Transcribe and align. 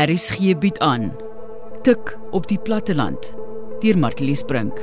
RSG 0.00 0.54
bied 0.56 0.78
aan 0.80 1.10
Tik 1.84 2.14
op 2.32 2.46
die 2.48 2.56
platteland 2.64 3.26
deur 3.82 3.98
Martelies 4.00 4.40
Brink. 4.48 4.78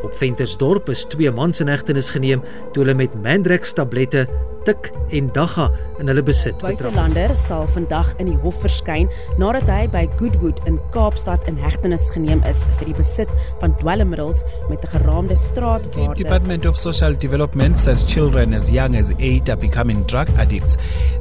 Op 0.00 0.14
Ventersdorp 0.16 0.88
is 0.88 1.04
twee 1.12 1.32
mans 1.34 1.60
in 1.60 1.68
hegtenis 1.68 2.08
geneem 2.14 2.40
toe 2.72 2.86
hulle 2.86 2.96
met 2.96 3.18
Mandrex 3.20 3.76
tablette 3.76 4.24
tik 4.64 4.90
en 5.14 5.30
dagga 5.36 5.68
in 6.00 6.10
hulle 6.10 6.22
besit 6.26 6.56
betrap. 6.58 6.90
Buitelander 6.90 7.34
sal 7.38 7.66
vandag 7.70 8.14
in 8.22 8.30
die 8.32 8.38
hof 8.42 8.60
verskyn 8.64 9.10
nadat 9.40 9.68
hy 9.70 9.86
by 9.92 10.04
Goodwood 10.18 10.62
in 10.68 10.80
Kaapstad 10.94 11.46
in 11.50 11.58
hegtenis 11.60 12.08
geneem 12.14 12.42
is 12.48 12.64
vir 12.78 12.90
die 12.90 12.96
besit 12.98 13.30
van 13.62 13.76
dwelmmiddels 13.82 14.42
met 14.70 14.82
'n 14.84 14.92
geraamde 14.96 15.36
straatwaarde. 15.36 16.16
The 16.16 16.22
Department 16.24 16.66
of 16.66 16.76
Social 16.76 17.14
Development 17.16 17.76
says 17.76 18.04
children 18.04 18.54
as 18.54 18.70
young 18.70 18.96
as 18.96 19.12
8 19.18 19.48
are 19.48 19.60
becoming 19.60 20.04
drug 20.06 20.28
addicts. 20.36 20.76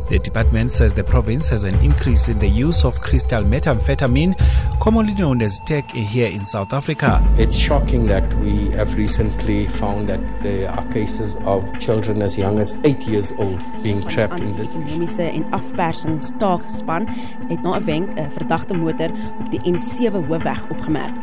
The 0.09 0.19
department 0.19 0.69
says 0.71 0.93
the 0.93 1.03
province 1.03 1.49
has 1.49 1.63
an 1.63 1.75
increase 1.81 2.27
in 2.27 2.37
the 2.37 2.47
use 2.47 2.85
of 2.85 2.99
crystal 3.01 3.41
methamphetamine, 3.43 4.35
commonly 4.79 5.13
known 5.13 5.41
as 5.41 5.59
TEC 5.65 5.89
here 5.91 6.29
in 6.29 6.45
South 6.45 6.73
Africa. 6.73 7.21
It's 7.37 7.57
shocking 7.57 8.05
that 8.07 8.31
we 8.35 8.69
have 8.71 8.95
recently 8.95 9.65
found 9.65 10.09
that 10.09 10.19
there 10.43 10.69
are 10.69 10.85
cases 10.91 11.37
of 11.45 11.63
children 11.79 12.21
as 12.21 12.37
young 12.37 12.59
as 12.59 12.75
8 12.83 13.07
years 13.07 13.32
old 13.37 13.59
being 13.81 14.01
trapped 14.09 14.39
in 14.39 14.55
this. 14.55 14.73
ekonomiese 14.73 15.23
en 15.23 15.45
afpersingstaakspan 15.51 17.07
het 17.47 17.61
na 17.61 17.77
'n 17.79 17.85
wenk 17.85 18.13
'n 18.13 18.31
verdagte 18.31 18.73
motor 18.73 19.11
op 19.39 19.51
die 19.51 19.61
N7 19.71 20.11
hoofweg 20.27 20.69
opgemerk. 20.69 21.15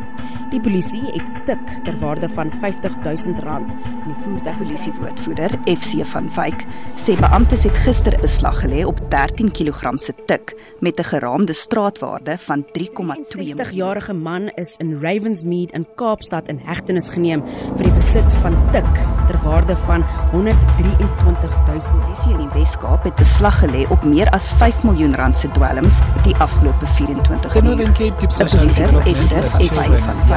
Die 0.49 0.59
polisie 0.59 1.05
het 1.05 1.45
tik 1.45 1.83
ter 1.83 1.97
waarde 1.99 2.29
van 2.29 2.51
R50000 2.51 3.75
in 4.03 4.09
die 4.09 4.17
voertuig 4.23 4.57
Polisiewoordvoerder 4.57 5.55
FC 5.65 6.05
van 6.05 6.29
Wyk 6.35 6.65
sê 6.99 7.15
beamptes 7.19 7.63
het 7.63 7.77
gister 7.85 8.17
beslag 8.21 8.59
gelê 8.63 8.83
op 8.85 8.99
13 9.09 9.51
kg 9.51 9.95
se 9.95 10.13
tik 10.25 10.55
met 10.79 10.99
'n 10.99 11.03
geraamde 11.03 11.53
straatwaarde 11.53 12.37
van 12.37 12.65
3,2 12.71 13.37
miljoen. 13.37 13.57
60-jarige 13.57 14.13
man 14.13 14.49
is 14.55 14.75
in 14.77 14.99
Ravensmead 15.01 15.71
in 15.71 15.87
Kaapstad 15.95 16.47
in 16.47 16.59
hegtenis 16.63 17.09
geneem 17.09 17.43
vir 17.75 17.83
die 17.83 17.93
besit 17.93 18.33
van 18.33 18.71
tik 18.71 19.20
ter 19.31 19.41
waarde 19.41 19.77
van 19.77 20.05
123000 20.31 21.99
Polisie 21.99 22.31
in 22.31 22.37
die 22.37 22.49
Wes-Kaap 22.53 23.03
het 23.03 23.15
beslag 23.15 23.59
gelê 23.59 23.85
op 23.89 24.03
meer 24.03 24.29
as 24.29 24.49
5 24.59 24.83
miljoen 24.83 25.15
rand 25.15 25.37
se 25.37 25.51
dwelms 25.51 25.99
die 26.23 26.35
afgelope 26.35 26.85
24 26.85 27.51
The 27.51 27.57
uur. 27.57 27.63
Northern 27.63 27.93
Cape 27.93 28.15
Deep 28.19 28.31
Social 28.31 28.67
Development 28.67 29.05
young 29.07 29.49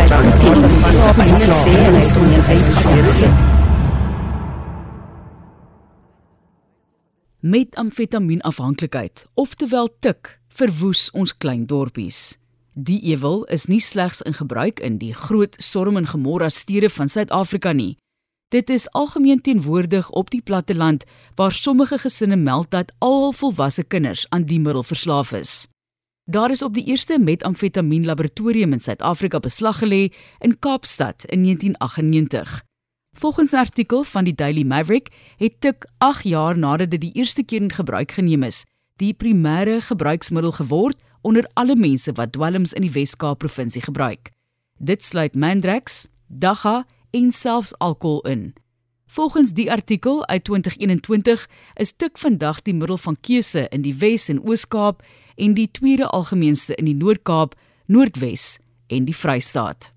nadat 0.04 0.38
hy 0.38 0.52
by 0.54 0.68
die 0.68 0.78
straatwaarde 0.78 1.18
van 1.18 1.52
sê 1.64 1.74
en 1.88 1.98
hy 1.98 2.06
kon 2.14 2.28
nie 2.30 2.46
uitgesien 2.48 3.52
Met 7.44 7.74
amfetaminafhanklikheid, 7.76 9.26
oftewel 9.34 9.90
tik, 10.00 10.38
verwoes 10.48 11.10
ons 11.12 11.36
klein 11.36 11.66
dorpies. 11.68 12.38
Die 12.74 13.00
ewel 13.00 13.44
is 13.54 13.68
nie 13.70 13.80
slegs 13.80 14.18
in 14.26 14.34
gebruik 14.34 14.80
in 14.82 14.96
die 14.98 15.12
groot 15.14 15.54
Sodom 15.62 15.96
en 15.96 16.08
Gomorra 16.10 16.48
stede 16.50 16.88
van 16.90 17.08
Suid-Afrika 17.08 17.72
nie. 17.72 17.96
Dit 18.50 18.70
is 18.70 18.90
algemeen 18.90 19.40
teenwoordig 19.40 20.10
op 20.10 20.30
die 20.30 20.42
platteland 20.42 21.04
waar 21.34 21.52
sommige 21.54 21.98
gesinne 21.98 22.36
meld 22.36 22.70
dat 22.70 22.92
al 22.98 23.32
volwasse 23.32 23.84
kinders 23.84 24.26
aan 24.28 24.42
die 24.50 24.58
middel 24.60 24.82
verslaaf 24.82 25.32
is. 25.32 25.68
Daar 26.24 26.50
is 26.50 26.62
op 26.62 26.74
die 26.74 26.84
eerste 26.84 27.18
metamfetamien 27.18 28.04
laboratorium 28.04 28.72
in 28.72 28.80
Suid-Afrika 28.80 29.38
beslag 29.38 29.78
gelê 29.78 30.10
in 30.38 30.58
Kaapstad 30.58 31.24
in 31.24 31.42
1998. 31.42 32.62
Volgens 33.12 33.52
'n 33.52 33.56
artikel 33.56 34.02
van 34.02 34.24
die 34.24 34.34
Daily 34.34 34.64
Maverick 34.66 35.08
het 35.36 35.60
tik 35.60 35.86
8 35.98 36.24
jaar 36.24 36.58
nadat 36.58 36.90
dit 36.90 37.00
die 37.00 37.12
eerste 37.12 37.44
keer 37.44 37.60
in 37.60 37.72
gebruik 37.72 38.12
geneem 38.12 38.42
is, 38.42 38.64
die 38.96 39.14
primêre 39.14 39.80
gebruiksmiddel 39.80 40.52
geword 40.52 40.96
onder 41.24 41.46
alle 41.52 41.76
mense 41.76 42.12
wat 42.12 42.32
dwelms 42.32 42.72
in 42.76 42.84
die 42.84 42.92
Wes-Kaap 42.92 43.38
provinsie 43.40 43.82
gebruik. 43.82 44.30
Dit 44.76 45.04
sluit 45.04 45.34
Mandrax, 45.34 46.04
Dagga 46.26 46.84
en 47.10 47.32
selfs 47.32 47.72
alkohol 47.78 48.20
in. 48.28 48.52
Volgens 49.06 49.52
die 49.52 49.70
artikel 49.72 50.26
uit 50.26 50.44
2021 50.44 51.48
is 51.74 51.96
tik 51.96 52.18
vandag 52.18 52.62
die 52.62 52.74
middel 52.74 52.98
van 52.98 53.16
keuse 53.20 53.68
in 53.68 53.86
die 53.86 53.94
Wes 53.94 54.28
en 54.28 54.42
Oos-Kaap 54.42 55.04
en 55.36 55.54
die 55.54 55.70
tweede 55.70 56.06
algemeenste 56.06 56.74
in 56.74 56.84
die 56.84 56.98
Noord-Kaap, 56.98 57.54
Noordwes 57.86 58.58
en 58.86 59.04
die 59.08 59.16
Vrystaat. 59.16 59.93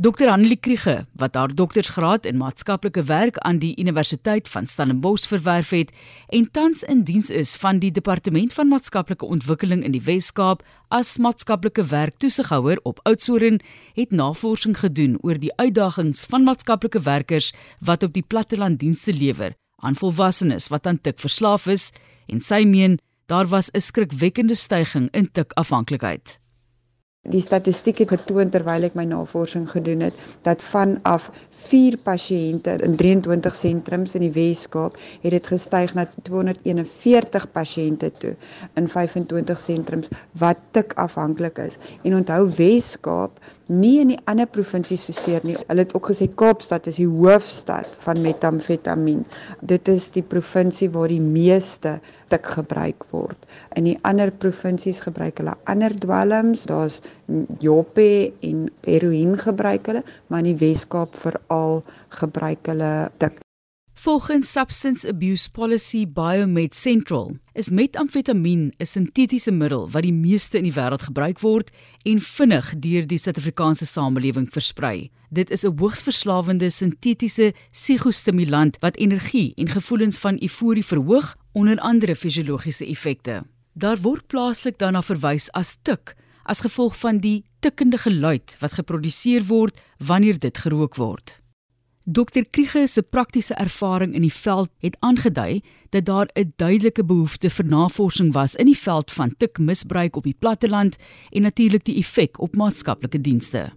Dr 0.00 0.28
Annelie 0.30 0.60
Kriege, 0.60 1.06
wat 1.18 1.34
haar 1.34 1.50
doktorsgraad 1.50 2.26
in 2.26 2.36
maatskaplike 2.38 3.02
werk 3.08 3.38
aan 3.42 3.58
die 3.58 3.72
Universiteit 3.82 4.46
van 4.48 4.66
Stellenbosch 4.70 5.26
verwerf 5.26 5.72
het 5.74 5.90
en 6.28 6.46
tans 6.50 6.84
in 6.86 7.02
diens 7.02 7.32
is 7.34 7.56
van 7.58 7.80
die 7.82 7.90
Departement 7.90 8.54
van 8.54 8.70
Maatskaplike 8.70 9.26
Ontwikkeling 9.26 9.82
in 9.82 9.96
die 9.98 10.04
Wes-Kaap 10.06 10.62
as 10.94 11.16
maatskaplike 11.18 11.82
werktoesighouer 11.90 12.78
op 12.86 13.02
Oudtshoorn, 13.02 13.58
het 13.98 14.14
navorsing 14.14 14.78
gedoen 14.78 15.18
oor 15.26 15.34
die 15.34 15.54
uitdagings 15.58 16.28
van 16.30 16.46
maatskaplike 16.46 17.02
werkers 17.02 17.50
wat 17.82 18.06
op 18.06 18.14
die 18.14 18.22
platteland 18.22 18.78
dienste 18.78 19.12
lewer 19.12 19.58
aan 19.82 19.98
volwassenes 19.98 20.70
wat 20.70 20.86
aan 20.86 21.02
tik 21.02 21.18
verslaaf 21.18 21.66
is 21.66 21.90
en 22.30 22.38
sy 22.38 22.62
meen 22.62 23.00
daar 23.26 23.50
was 23.50 23.74
'n 23.74 23.80
skrikwekkende 23.80 24.54
stygings 24.54 25.10
in 25.10 25.32
tikafhanklikheid. 25.32 26.38
Die 27.26 27.40
statistiek 27.44 27.98
het 28.00 28.12
getoon 28.14 28.48
terwyl 28.54 28.86
ek 28.86 28.94
my 28.96 29.02
navorsing 29.08 29.66
gedoen 29.68 30.04
het 30.06 30.20
dat 30.46 30.62
vanaf 30.64 31.26
4 31.68 31.98
pasiënte 32.06 32.76
in 32.86 32.94
23 32.96 33.56
sentrums 33.58 34.14
in 34.16 34.24
die 34.24 34.32
Wes-Kaap 34.32 34.96
het 35.24 35.34
dit 35.34 35.50
gestyg 35.52 35.92
na 35.98 36.06
241 36.30 37.48
pasiënte 37.52 38.12
toe 38.22 38.32
in 38.80 38.88
25 38.88 39.60
sentrums 39.60 40.08
wat 40.40 40.62
tik 40.72 40.94
afhanklik 40.96 41.58
is. 41.66 41.76
En 42.06 42.16
onthou 42.22 42.46
Wes-Kaap 42.56 43.42
nie 43.68 43.98
in 44.00 44.12
die 44.14 44.20
ander 44.30 44.48
provinsies 44.48 45.04
so 45.08 45.14
seer 45.16 45.44
nie. 45.44 45.56
Hulle 45.68 45.84
het 45.84 45.94
ook 45.96 46.10
gesê 46.10 46.28
Kaapstad 46.40 46.88
is 46.90 47.00
die 47.00 47.08
hoofstad 47.08 47.88
van 48.04 48.20
metamfetamien. 48.24 49.24
Dit 49.60 49.88
is 49.92 50.08
die 50.14 50.24
provinsie 50.24 50.88
waar 50.94 51.12
die 51.12 51.22
meeste 51.22 51.98
tik 52.32 52.48
gebruik 52.56 53.04
word. 53.12 53.48
In 53.76 53.88
die 53.88 53.98
ander 54.08 54.32
provinsies 54.32 55.02
gebruik 55.04 55.42
hulle 55.42 55.56
ander 55.68 55.94
dwelms. 55.96 56.64
Daar's 56.68 57.02
joppe 57.64 58.32
en 58.44 58.68
heroïne 58.88 59.36
gebruik 59.40 59.92
hulle, 59.92 60.04
maar 60.28 60.44
in 60.44 60.54
die 60.54 60.60
Wes-Kaap 60.64 61.16
veral 61.20 61.82
gebruik 62.20 62.72
hulle 62.72 62.92
tik. 63.20 63.42
Volgens 64.00 64.52
Substance 64.52 65.08
Abuse 65.08 65.50
Policy 65.50 66.06
Biomed 66.06 66.74
Central 66.74 67.36
is 67.52 67.70
metamfetamien 67.70 68.72
'n 68.78 68.86
sintetiese 68.86 69.50
middel 69.50 69.90
wat 69.90 70.02
die 70.02 70.12
meeste 70.12 70.56
in 70.56 70.62
die 70.62 70.72
wêreld 70.72 71.02
gebruik 71.02 71.40
word 71.40 71.70
en 72.02 72.20
vinnig 72.20 72.78
deur 72.78 73.06
die 73.06 73.18
Suid-Afrikaanse 73.18 73.86
samelewing 73.86 74.46
versprei. 74.50 75.10
Dit 75.30 75.50
is 75.50 75.64
'n 75.64 75.74
hoogs 75.78 76.02
verslawende 76.02 76.70
sintetiese 76.70 77.52
psigostimulant 77.70 78.78
wat 78.80 78.96
energie 78.96 79.52
en 79.56 79.68
gevoelens 79.68 80.18
van 80.18 80.42
euforie 80.42 80.84
verhoog 80.84 81.36
onder 81.52 81.78
andere 81.78 82.14
fisiologiese 82.14 82.86
effekte. 82.86 83.42
Daar 83.72 83.98
word 84.00 84.26
plaaslik 84.26 84.78
daarna 84.78 85.02
verwys 85.02 85.50
as 85.52 85.76
tik 85.82 86.14
as 86.44 86.60
gevolg 86.60 86.96
van 86.98 87.18
die 87.18 87.44
tikkende 87.60 87.98
geluid 87.98 88.56
wat 88.60 88.72
geproduseer 88.72 89.44
word 89.44 89.80
wanneer 89.98 90.38
dit 90.38 90.58
gerook 90.58 90.94
word. 90.94 91.40
Dr 92.10 92.46
Kriege 92.50 92.86
se 92.86 93.02
praktiese 93.02 93.54
ervaring 93.54 94.14
in 94.14 94.24
die 94.24 94.32
veld 94.32 94.70
het 94.80 94.96
aangedui 95.04 95.60
dat 95.92 96.04
daar 96.04 96.28
'n 96.32 96.52
duidelike 96.56 97.04
behoefte 97.04 97.50
vir 97.50 97.64
navorsing 97.64 98.32
was 98.32 98.54
in 98.54 98.66
die 98.66 98.78
veld 98.78 99.12
van 99.12 99.34
tikmisbruik 99.36 100.16
op 100.16 100.24
die 100.24 100.36
platteland 100.38 100.96
en 101.30 101.42
natuurlik 101.42 101.84
die 101.84 101.98
effek 101.98 102.40
op 102.40 102.56
maatskaplike 102.56 103.20
dienste. 103.20 103.72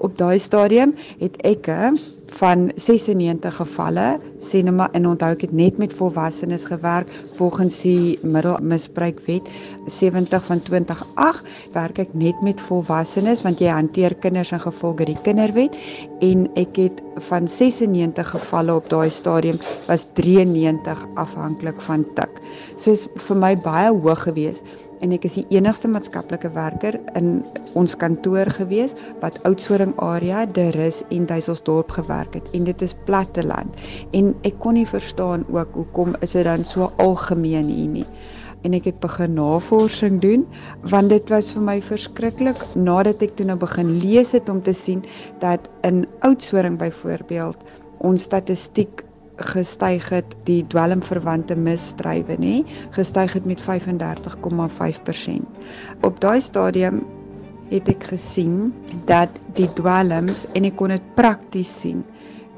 Op 0.00 0.16
daai 0.18 0.38
stadium 0.38 0.94
het 1.20 1.36
ek 1.44 1.68
van 2.38 2.70
96 2.74 3.56
gevalle 3.58 4.06
sê 4.40 4.62
nou 4.64 4.74
maar 4.76 4.92
en 4.96 5.08
onthou 5.10 5.32
ek 5.34 5.44
het 5.48 5.54
net 5.56 5.78
met 5.82 5.92
volwassenes 5.96 6.64
gewerk 6.68 7.10
volgens 7.38 7.80
die 7.84 8.18
middelmisbruikwet 8.22 9.48
70 9.90 10.44
van 10.46 10.62
2008 10.68 11.50
werk 11.74 11.98
ek 12.06 12.14
net 12.14 12.38
met 12.46 12.62
volwassenes 12.68 13.42
want 13.46 13.60
jy 13.60 13.72
hanteer 13.74 14.14
kinders 14.22 14.52
in 14.56 14.62
gevolge 14.62 15.08
die 15.10 15.18
kinderwet 15.26 15.76
en 16.24 16.46
ek 16.60 16.78
het 16.80 17.02
van 17.30 17.48
96 17.50 18.34
gevalle 18.36 18.78
op 18.78 18.88
daai 18.92 19.10
stadium 19.10 19.58
was 19.88 20.06
93 20.16 21.02
afhanklik 21.20 21.80
van 21.88 22.06
tik. 22.14 22.30
So 22.76 22.94
is 22.94 23.08
vir 23.26 23.36
my 23.36 23.56
baie 23.58 23.90
hoog 23.90 24.24
geweest 24.28 24.64
en 25.00 25.14
ek 25.16 25.24
is 25.28 25.38
die 25.40 25.46
enigste 25.56 25.88
maatskaplike 25.88 26.50
werker 26.56 26.98
in 27.18 27.40
ons 27.78 27.96
kantoor 27.96 28.50
gewees 28.58 28.96
wat 29.22 29.38
Oudtshoorn 29.48 29.94
area, 29.98 30.44
De 30.46 30.70
Rus 30.76 31.02
en 31.10 31.26
Duiselsdorp 31.26 31.90
gewerk 31.96 32.36
het 32.38 32.52
en 32.56 32.68
dit 32.68 32.82
is 32.84 32.96
platteland 33.08 33.80
en 34.16 34.34
ek 34.48 34.60
kon 34.60 34.76
nie 34.78 34.86
verstaan 34.88 35.46
ook 35.48 35.74
hoekom 35.78 36.16
is 36.20 36.36
dit 36.36 36.44
dan 36.44 36.64
so 36.64 36.92
algemeen 36.98 37.72
hier 37.72 37.88
nie. 38.00 38.06
en 38.64 38.76
ek 38.76 38.90
het 38.90 39.00
begin 39.00 39.36
navorsing 39.38 40.20
doen 40.20 40.46
want 40.92 41.12
dit 41.12 41.32
was 41.32 41.50
vir 41.54 41.64
my 41.64 41.76
verskriklik 41.84 42.60
nadat 42.76 43.22
ek 43.24 43.36
toe 43.38 43.46
nou 43.48 43.56
begin 43.60 43.96
lees 44.02 44.34
het 44.36 44.48
om 44.52 44.60
te 44.64 44.74
sien 44.76 45.04
dat 45.44 45.70
in 45.86 46.04
Oudtshoorn 46.26 46.76
byvoorbeeld 46.80 47.64
ons 48.04 48.28
statistiek 48.28 49.04
gestyg 49.40 50.08
het 50.08 50.34
die 50.44 50.66
dwelmverwante 50.72 51.56
misdrywe 51.56 52.36
nê 52.40 52.60
gestyg 52.96 53.32
het 53.32 53.44
met 53.48 53.60
35,5%. 53.60 53.66
Op 56.00 56.20
daai 56.20 56.40
stadium 56.40 57.02
het 57.70 57.88
ek 57.88 58.04
gesien 58.12 58.72
dat 59.06 59.28
die 59.54 59.68
dwelms 59.78 60.46
en 60.54 60.64
ek 60.68 60.76
kon 60.76 60.88
dit 60.94 61.14
prakties 61.14 61.70
sien 61.82 62.04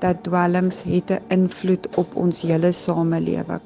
dat 0.02 0.23
dwelms 0.26 0.82
het 0.82 1.11
'n 1.11 1.23
invloed 1.29 1.88
op 1.96 2.17
ons 2.17 2.43
hele 2.43 2.73
samelewing. 2.73 3.62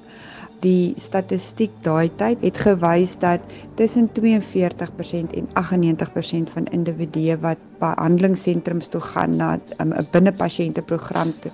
Die 0.65 0.95
statistiek 0.97 1.73
daai 1.85 2.09
tyd 2.17 2.41
het 2.41 2.59
gewys 2.59 3.19
dat 3.21 3.41
tussen 3.77 4.09
42% 4.17 5.35
en 5.37 5.49
98% 5.53 6.53
van 6.55 6.69
individue 6.73 7.37
wat 7.43 7.61
behandelingssentrums 7.79 8.89
toe 8.89 9.01
gaan 9.01 9.37
na 9.37 9.59
um, 9.79 9.93
'n 9.93 9.99
um, 9.99 10.07
binnepasiënteprogram 10.11 11.35
toe 11.41 11.53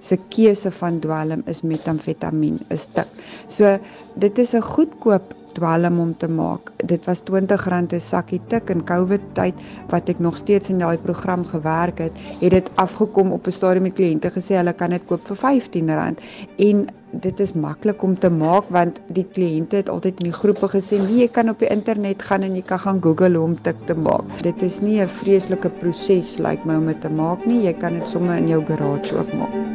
se 0.00 0.18
keuse 0.28 0.70
van 0.70 1.00
dwelm 1.00 1.42
is 1.46 1.62
metamfetamien 1.62 2.60
is 2.68 2.86
tik. 2.94 3.08
So 3.48 3.78
dit 4.14 4.38
is 4.38 4.54
'n 4.54 4.62
goedkoop 4.62 5.34
dwelm 5.54 6.00
om 6.00 6.16
te 6.16 6.28
maak. 6.28 6.72
Dit 6.76 7.04
was 7.04 7.22
R20 7.22 7.94
'n 7.94 8.00
sakkie 8.00 8.40
tik 8.48 8.70
in 8.70 8.84
COVID 8.84 9.22
tyd 9.32 9.54
wat 9.88 10.08
ek 10.08 10.18
nog 10.18 10.36
steeds 10.36 10.68
in 10.68 10.78
daai 10.78 10.98
program 10.98 11.44
gewerk 11.44 11.98
het, 11.98 12.12
het 12.40 12.50
dit 12.50 12.70
afgekom 12.74 13.32
op 13.32 13.46
'n 13.46 13.50
stadium 13.50 13.82
met 13.82 13.94
kliënte 13.94 14.30
gesê 14.30 14.56
hulle 14.56 14.72
kan 14.72 14.90
dit 14.90 15.06
koop 15.06 15.20
vir 15.26 15.36
R15 15.36 16.16
en 16.56 16.86
dit 17.20 17.40
is 17.40 17.52
maklik 17.52 18.02
om 18.02 18.18
te 18.18 18.30
maak 18.30 18.70
want 18.76 19.00
die 19.16 19.26
kliënte 19.36 19.76
het 19.82 19.92
altyd 19.92 20.22
in 20.22 20.30
die 20.30 20.38
groepe 20.40 20.70
gesê 20.72 20.98
nee 21.02 21.22
jy 21.22 21.28
kan 21.28 21.52
op 21.52 21.62
die 21.62 21.70
internet 21.70 22.22
gaan 22.22 22.46
en 22.46 22.56
jy 22.58 22.62
kan 22.62 22.82
gaan 22.86 23.02
Google 23.02 23.38
hoe 23.38 23.44
om 23.50 23.56
tik 23.68 23.86
te 23.86 23.94
maak. 23.94 24.26
Dit 24.42 24.62
is 24.62 24.80
nie 24.80 25.00
'n 25.00 25.08
vreeslike 25.20 25.70
proses 25.80 26.38
lyk 26.38 26.46
like 26.48 26.66
my 26.66 26.76
om 26.76 26.86
dit 26.86 27.00
te 27.00 27.08
maak 27.08 27.46
nie. 27.46 27.62
Jy 27.66 27.72
kan 27.72 27.98
dit 27.98 28.08
sommer 28.08 28.36
in 28.36 28.48
jou 28.48 28.64
garage 28.64 29.16
ook 29.18 29.32
maak. 29.32 29.73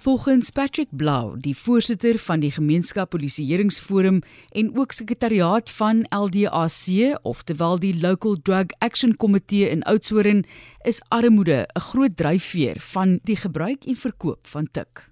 Volgens 0.00 0.48
Patrick 0.50 0.88
Blau, 0.96 1.34
die 1.36 1.52
voorsitter 1.52 2.16
van 2.24 2.40
die 2.40 2.48
Gemeenskap 2.50 3.10
Polisieeringsforum 3.12 4.22
en 4.56 4.70
ook 4.72 4.94
sekretariaat 4.96 5.68
van 5.76 6.06
LDAC, 6.08 7.18
oftewel 7.28 7.76
die 7.82 7.92
Local 8.00 8.38
Drug 8.42 8.72
Action 8.78 9.12
Committee 9.16 9.68
in 9.68 9.82
Oudtshoorn, 9.82 10.46
is 10.88 11.02
armoede 11.08 11.68
'n 11.76 11.80
groot 11.80 12.16
dryfveer 12.16 12.80
van 12.80 13.18
die 13.24 13.36
gebruik 13.36 13.84
en 13.84 13.96
verkoop 13.96 14.46
van 14.46 14.68
tik. 14.72 15.10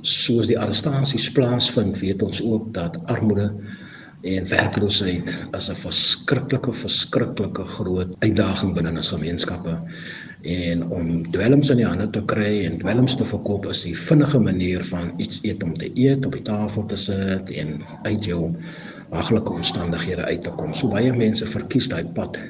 Soos 0.00 0.46
die 0.46 0.58
arrestasies 0.58 1.30
plaasvind, 1.32 1.98
weet 1.98 2.22
ons 2.22 2.42
ook 2.42 2.74
dat 2.74 2.98
armoede 3.06 3.54
en 4.22 4.48
werkloosheid 4.48 5.48
as 5.50 5.70
'n 5.70 5.74
verskriklike 5.74 6.72
verskriklike 6.72 7.64
groot 7.76 8.16
uitdaging 8.18 8.74
binne 8.74 8.90
ons 8.90 9.08
gemeenskappe 9.08 9.82
en 10.44 10.82
om 10.92 11.06
dwelms 11.32 11.70
in 11.72 11.80
die 11.80 11.86
hande 11.88 12.06
te 12.12 12.20
kry 12.28 12.64
en 12.68 12.78
dwelms 12.80 13.16
te 13.16 13.26
verkoop 13.28 13.68
is 13.72 13.82
die 13.86 13.94
vinnige 13.96 14.40
manier 14.40 14.84
van 14.84 15.12
iets 15.16 15.40
eet 15.42 15.62
om 15.64 15.72
te 15.74 15.88
eet 15.94 16.26
op 16.28 16.36
die 16.36 16.44
tafel 16.44 16.86
te 16.90 16.98
sit 17.00 17.52
en 17.62 17.80
uit 18.04 18.28
jou 18.28 18.52
haglike 19.14 19.52
omstandighede 19.52 20.24
uit 20.24 20.42
te 20.44 20.52
kom. 20.58 20.74
So 20.74 20.92
baie 20.92 21.12
mense 21.16 21.46
verkies 21.48 21.88
daai 21.88 22.04
pad. 22.16 22.40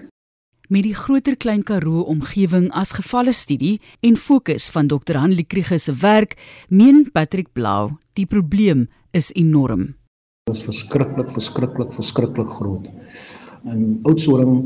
Met 0.72 0.86
die 0.86 0.94
groter 0.96 1.36
klein 1.36 1.62
Karoo 1.62 2.06
omgewing 2.08 2.70
as 2.72 2.96
gevalle 2.96 3.34
studie 3.36 3.80
en 4.00 4.16
fokus 4.16 4.70
van 4.72 4.88
Dr. 4.88 5.20
Hanlie 5.20 5.44
Kriege 5.44 5.78
se 5.78 5.92
werk, 6.00 6.38
meen 6.68 7.04
Patrick 7.12 7.52
Blau, 7.52 7.98
die 8.16 8.26
probleem 8.26 8.88
is 9.12 9.30
enorm 9.34 9.92
is 10.52 10.60
verskriklik 10.60 11.30
verskriklik 11.32 11.92
verskriklik 11.96 12.50
groot. 12.52 12.88
In 13.72 13.84
Oudtshoorn, 14.04 14.58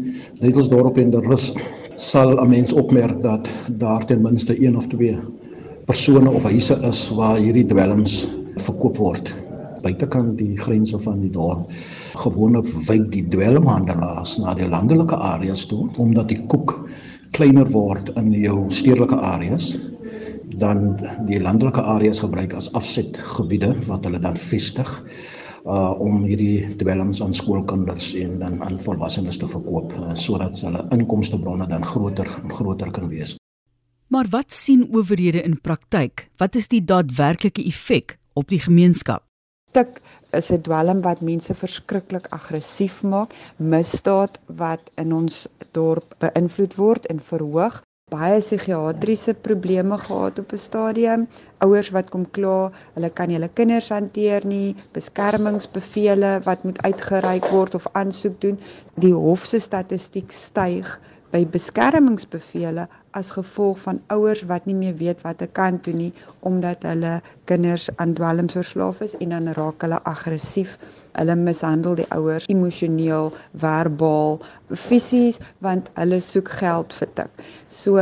Netelsdorp 0.42 0.96
en 0.98 1.12
der 1.14 1.22
Rus 1.22 1.52
sal 1.98 2.38
'n 2.38 2.48
mens 2.48 2.72
opmerk 2.72 3.22
dat 3.22 3.50
daar 3.70 4.04
ten 4.06 4.20
minste 4.22 4.54
een 4.64 4.76
of 4.76 4.86
twee 4.86 5.18
persone 5.84 6.30
of 6.30 6.42
huise 6.42 6.78
is 6.86 7.10
waar 7.10 7.36
hierdie 7.36 7.66
dwelms 7.66 8.28
verkoop 8.54 8.96
word 8.96 9.34
buitekant 9.82 10.38
die 10.38 10.56
grense 10.58 10.98
van 10.98 11.20
die 11.20 11.30
dorp. 11.30 11.70
Gewoonlik 12.18 12.66
wyk 12.86 13.10
die 13.12 13.24
dwelmhandelaars 13.30 14.38
na 14.42 14.54
die 14.54 14.68
landelike 14.68 15.16
areas 15.16 15.66
toe 15.66 15.88
omdat 15.98 16.28
die 16.28 16.40
koek 16.46 16.76
kleiner 17.36 17.66
word 17.70 18.12
in 18.16 18.30
jou 18.32 18.64
stedelike 18.68 19.16
areas 19.16 19.78
dan 20.58 20.96
die 21.26 21.40
landelike 21.40 21.82
areas 21.82 22.22
gebruik 22.24 22.54
as 22.54 22.72
afsetgebiede 22.78 23.74
wat 23.86 24.04
hulle 24.04 24.18
dan 24.18 24.36
vestig 24.36 25.02
uh 25.64 25.94
om 26.00 26.24
hierdie 26.24 26.76
dwelms 26.76 27.22
aan 27.22 27.34
skoolkinders 27.34 28.14
en 28.14 28.38
dan 28.38 28.62
aan 28.62 28.80
volwassenes 28.80 29.38
te 29.38 29.48
verkoop 29.48 29.92
uh, 29.92 30.14
sodat 30.14 30.60
hulle 30.60 30.84
inkomstebronne 30.94 31.66
dan 31.66 31.84
groter 31.84 32.28
en 32.42 32.50
groter 32.50 32.90
kan 32.90 33.08
wees. 33.08 33.36
Maar 34.08 34.26
wat 34.30 34.52
sien 34.52 34.88
owerhede 34.92 35.42
in 35.42 35.60
praktyk? 35.60 36.28
Wat 36.36 36.54
is 36.54 36.68
die 36.68 36.84
daadwerklike 36.84 37.64
effek 37.64 38.18
op 38.32 38.48
die 38.48 38.60
gemeenskap? 38.60 39.24
Tik 39.76 40.00
is 40.32 40.50
'n 40.52 40.60
dwelm 40.60 41.00
wat 41.00 41.20
mense 41.20 41.54
verskriklik 41.54 42.26
aggressief 42.30 43.02
maak, 43.02 43.34
misdaad 43.56 44.40
wat 44.46 44.90
in 44.96 45.12
ons 45.12 45.46
dorp 45.72 46.14
beïnvloed 46.18 46.74
word 46.74 47.06
en 47.06 47.20
verhoog 47.20 47.82
baie 48.08 48.38
psigiatriese 48.40 49.34
probleme 49.34 49.98
gehad 49.98 50.38
op 50.38 50.52
'n 50.52 50.58
stadium. 50.58 51.26
Ouers 51.58 51.90
wat 51.90 52.10
kom 52.10 52.30
kla, 52.30 52.70
hulle 52.94 53.10
kan 53.10 53.30
hulle 53.30 53.50
kinders 53.54 53.88
hanteer 53.88 54.46
nie, 54.46 54.74
beskermingsbevele 54.92 56.40
wat 56.44 56.64
moet 56.64 56.82
uitgereik 56.82 57.50
word 57.50 57.74
of 57.74 57.86
aansoek 57.92 58.40
doen. 58.40 58.58
Die 58.94 59.14
hof 59.14 59.44
se 59.44 59.58
statistiek 59.58 60.32
styg 60.32 60.98
by 61.32 61.44
beskermingsbevele 61.46 62.86
as 63.18 63.32
gevolg 63.36 63.80
van 63.84 64.00
ouers 64.14 64.42
wat 64.48 64.66
nie 64.68 64.76
meer 64.76 64.96
weet 64.96 65.20
wat 65.26 65.38
te 65.42 65.48
kan 65.58 65.78
doen 65.82 65.96
nie 65.96 66.12
omdat 66.40 66.86
hulle 66.88 67.18
kinders 67.44 67.88
aan 67.96 68.14
dwelms 68.16 68.56
verslaaf 68.56 69.02
is 69.04 69.16
en 69.20 69.34
dan 69.34 69.52
raak 69.58 69.84
hulle 69.84 70.00
aggressief 70.08 70.78
hulle 71.18 71.36
mishandel 71.38 71.98
die 71.98 72.08
ouers 72.14 72.46
emosioneel, 72.52 73.32
verbaal, 73.64 74.38
fisies 74.88 75.40
want 75.64 75.90
hulle 75.98 76.20
soek 76.24 76.50
geld 76.60 76.94
vir 77.00 77.12
tik. 77.18 77.46
So 77.68 77.98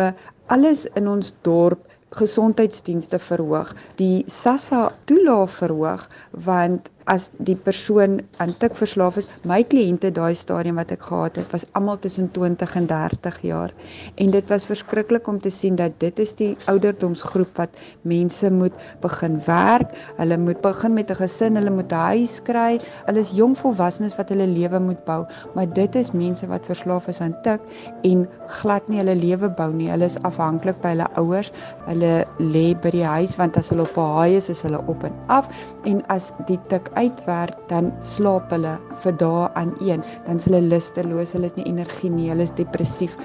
alles 0.52 0.86
in 0.94 1.08
ons 1.10 1.32
dorp 1.46 1.85
gesondheidsdienste 2.14 3.19
verhoog, 3.19 3.75
die 3.99 4.25
SASSA 4.26 4.93
toelaag 5.05 5.50
verhoog 5.50 6.08
want 6.31 6.91
as 7.06 7.29
die 7.47 7.55
persoon 7.55 8.19
aan 8.43 8.53
tik 8.58 8.75
verslaaf 8.79 9.20
is, 9.20 9.29
my 9.46 9.60
kliënte 9.63 10.10
daai 10.15 10.34
stadium 10.34 10.79
wat 10.81 10.91
ek 10.94 11.05
gehad 11.06 11.39
het, 11.39 11.46
was 11.55 11.67
almal 11.79 12.01
tussen 12.03 12.29
20 12.34 12.75
en 12.81 12.89
30 12.91 13.39
jaar. 13.46 13.75
En 14.19 14.32
dit 14.34 14.51
was 14.51 14.67
verskriklik 14.67 15.29
om 15.31 15.39
te 15.41 15.53
sien 15.55 15.79
dat 15.79 15.94
dit 16.03 16.19
is 16.22 16.34
die 16.39 16.53
ouderdomsgroep 16.67 17.60
wat 17.60 17.79
mense 18.03 18.51
moet 18.51 18.75
begin 19.05 19.39
werk. 19.46 19.94
Hulle 20.19 20.39
moet 20.39 20.60
begin 20.65 20.94
met 20.94 21.10
'n 21.10 21.20
gesin, 21.22 21.55
hulle 21.56 21.70
moet 21.70 21.93
'n 21.93 22.06
huis 22.10 22.43
kry. 22.43 22.81
Hulle 23.06 23.20
is 23.20 23.31
jong 23.31 23.55
volwassenes 23.58 24.17
wat 24.17 24.29
hulle 24.29 24.46
lewe 24.46 24.81
moet 24.81 25.05
bou, 25.05 25.25
maar 25.55 25.72
dit 25.72 25.94
is 25.94 26.10
mense 26.13 26.46
wat 26.46 26.67
verslaaf 26.67 27.08
is 27.08 27.20
aan 27.20 27.36
tik 27.43 27.60
en 28.03 28.29
glad 28.48 28.89
nie 28.89 28.98
hulle 28.98 29.15
lewe 29.15 29.48
bou 29.48 29.72
nie. 29.72 29.91
Hulle 29.91 30.05
is 30.05 30.19
afhanklik 30.22 30.81
by 30.81 30.89
hulle 30.89 31.08
ouers. 31.15 31.53
Hulle 31.86 31.95
lê 32.00 32.74
by 32.82 32.91
die 32.91 33.05
huis 33.05 33.36
want 33.38 33.56
as 33.56 33.70
hulle 33.70 33.82
op 33.82 33.96
'n 33.96 34.12
haai 34.17 34.36
is, 34.36 34.50
is 34.50 34.62
hulle 34.62 34.81
op 34.86 35.05
en 35.05 35.12
af 35.29 35.48
en 35.84 36.03
as 36.08 36.32
die 36.46 36.58
tik 36.69 36.91
uitwerk, 36.94 37.56
dan 37.69 37.93
slaap 38.00 38.50
hulle 38.50 38.79
vir 39.03 39.12
dae 39.12 39.48
aan 39.55 39.74
een. 39.81 40.03
Dan 40.26 40.36
is 40.36 40.44
hulle 40.44 40.60
lusteloos, 40.60 41.32
hulle 41.32 41.44
het 41.50 41.56
nie 41.56 41.67
energie 41.67 42.10
nie, 42.10 42.29
hulle 42.31 42.43
is 42.43 42.50
depressief. 42.50 43.17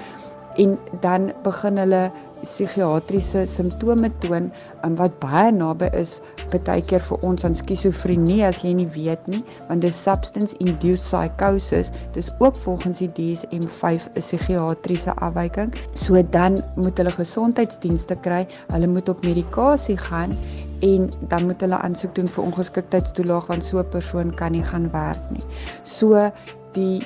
En 0.56 0.78
dan 1.00 1.32
begin 1.42 1.76
hulle 1.76 2.10
psigiatriese 2.42 3.46
simptome 3.46 4.10
toon 4.18 4.50
um, 4.84 4.96
wat 4.98 5.14
baie 5.22 5.52
naby 5.54 5.88
is 5.96 6.18
baie 6.52 6.82
keer 6.84 7.00
vir 7.06 7.22
ons 7.24 7.46
aan 7.46 7.54
skizofrenie 7.56 8.42
as 8.44 8.60
jy 8.66 8.74
nie 8.76 8.88
weet 8.92 9.22
nie 9.30 9.40
want 9.68 9.84
dis 9.84 9.96
substance 9.96 10.56
induced 10.60 11.06
psychosis. 11.06 11.92
Dis 12.16 12.28
ook 12.42 12.58
volgens 12.66 13.00
die 13.00 13.10
DSM-5 13.16 14.10
'n 14.10 14.18
psigiatriese 14.18 15.14
afwyking. 15.14 15.72
So 15.94 16.20
dan 16.22 16.60
moet 16.76 16.98
hulle 16.98 17.14
gesondheidsdienste 17.14 18.18
kry. 18.20 18.46
Hulle 18.68 18.86
moet 18.86 19.08
op 19.08 19.24
medikasie 19.24 19.96
gaan 19.96 20.36
en 20.82 21.10
dan 21.28 21.46
moet 21.46 21.60
hulle 21.60 21.78
aansoek 21.78 22.14
doen 22.14 22.28
vir 22.28 22.44
ongeskiktheidstoelaag 22.44 23.46
want 23.46 23.64
so 23.64 23.78
'n 23.78 23.88
persoon 23.88 24.34
kan 24.34 24.52
nie 24.52 24.64
gaan 24.64 24.90
werk 24.90 25.30
nie. 25.30 25.44
So 25.84 26.30
die 26.72 27.02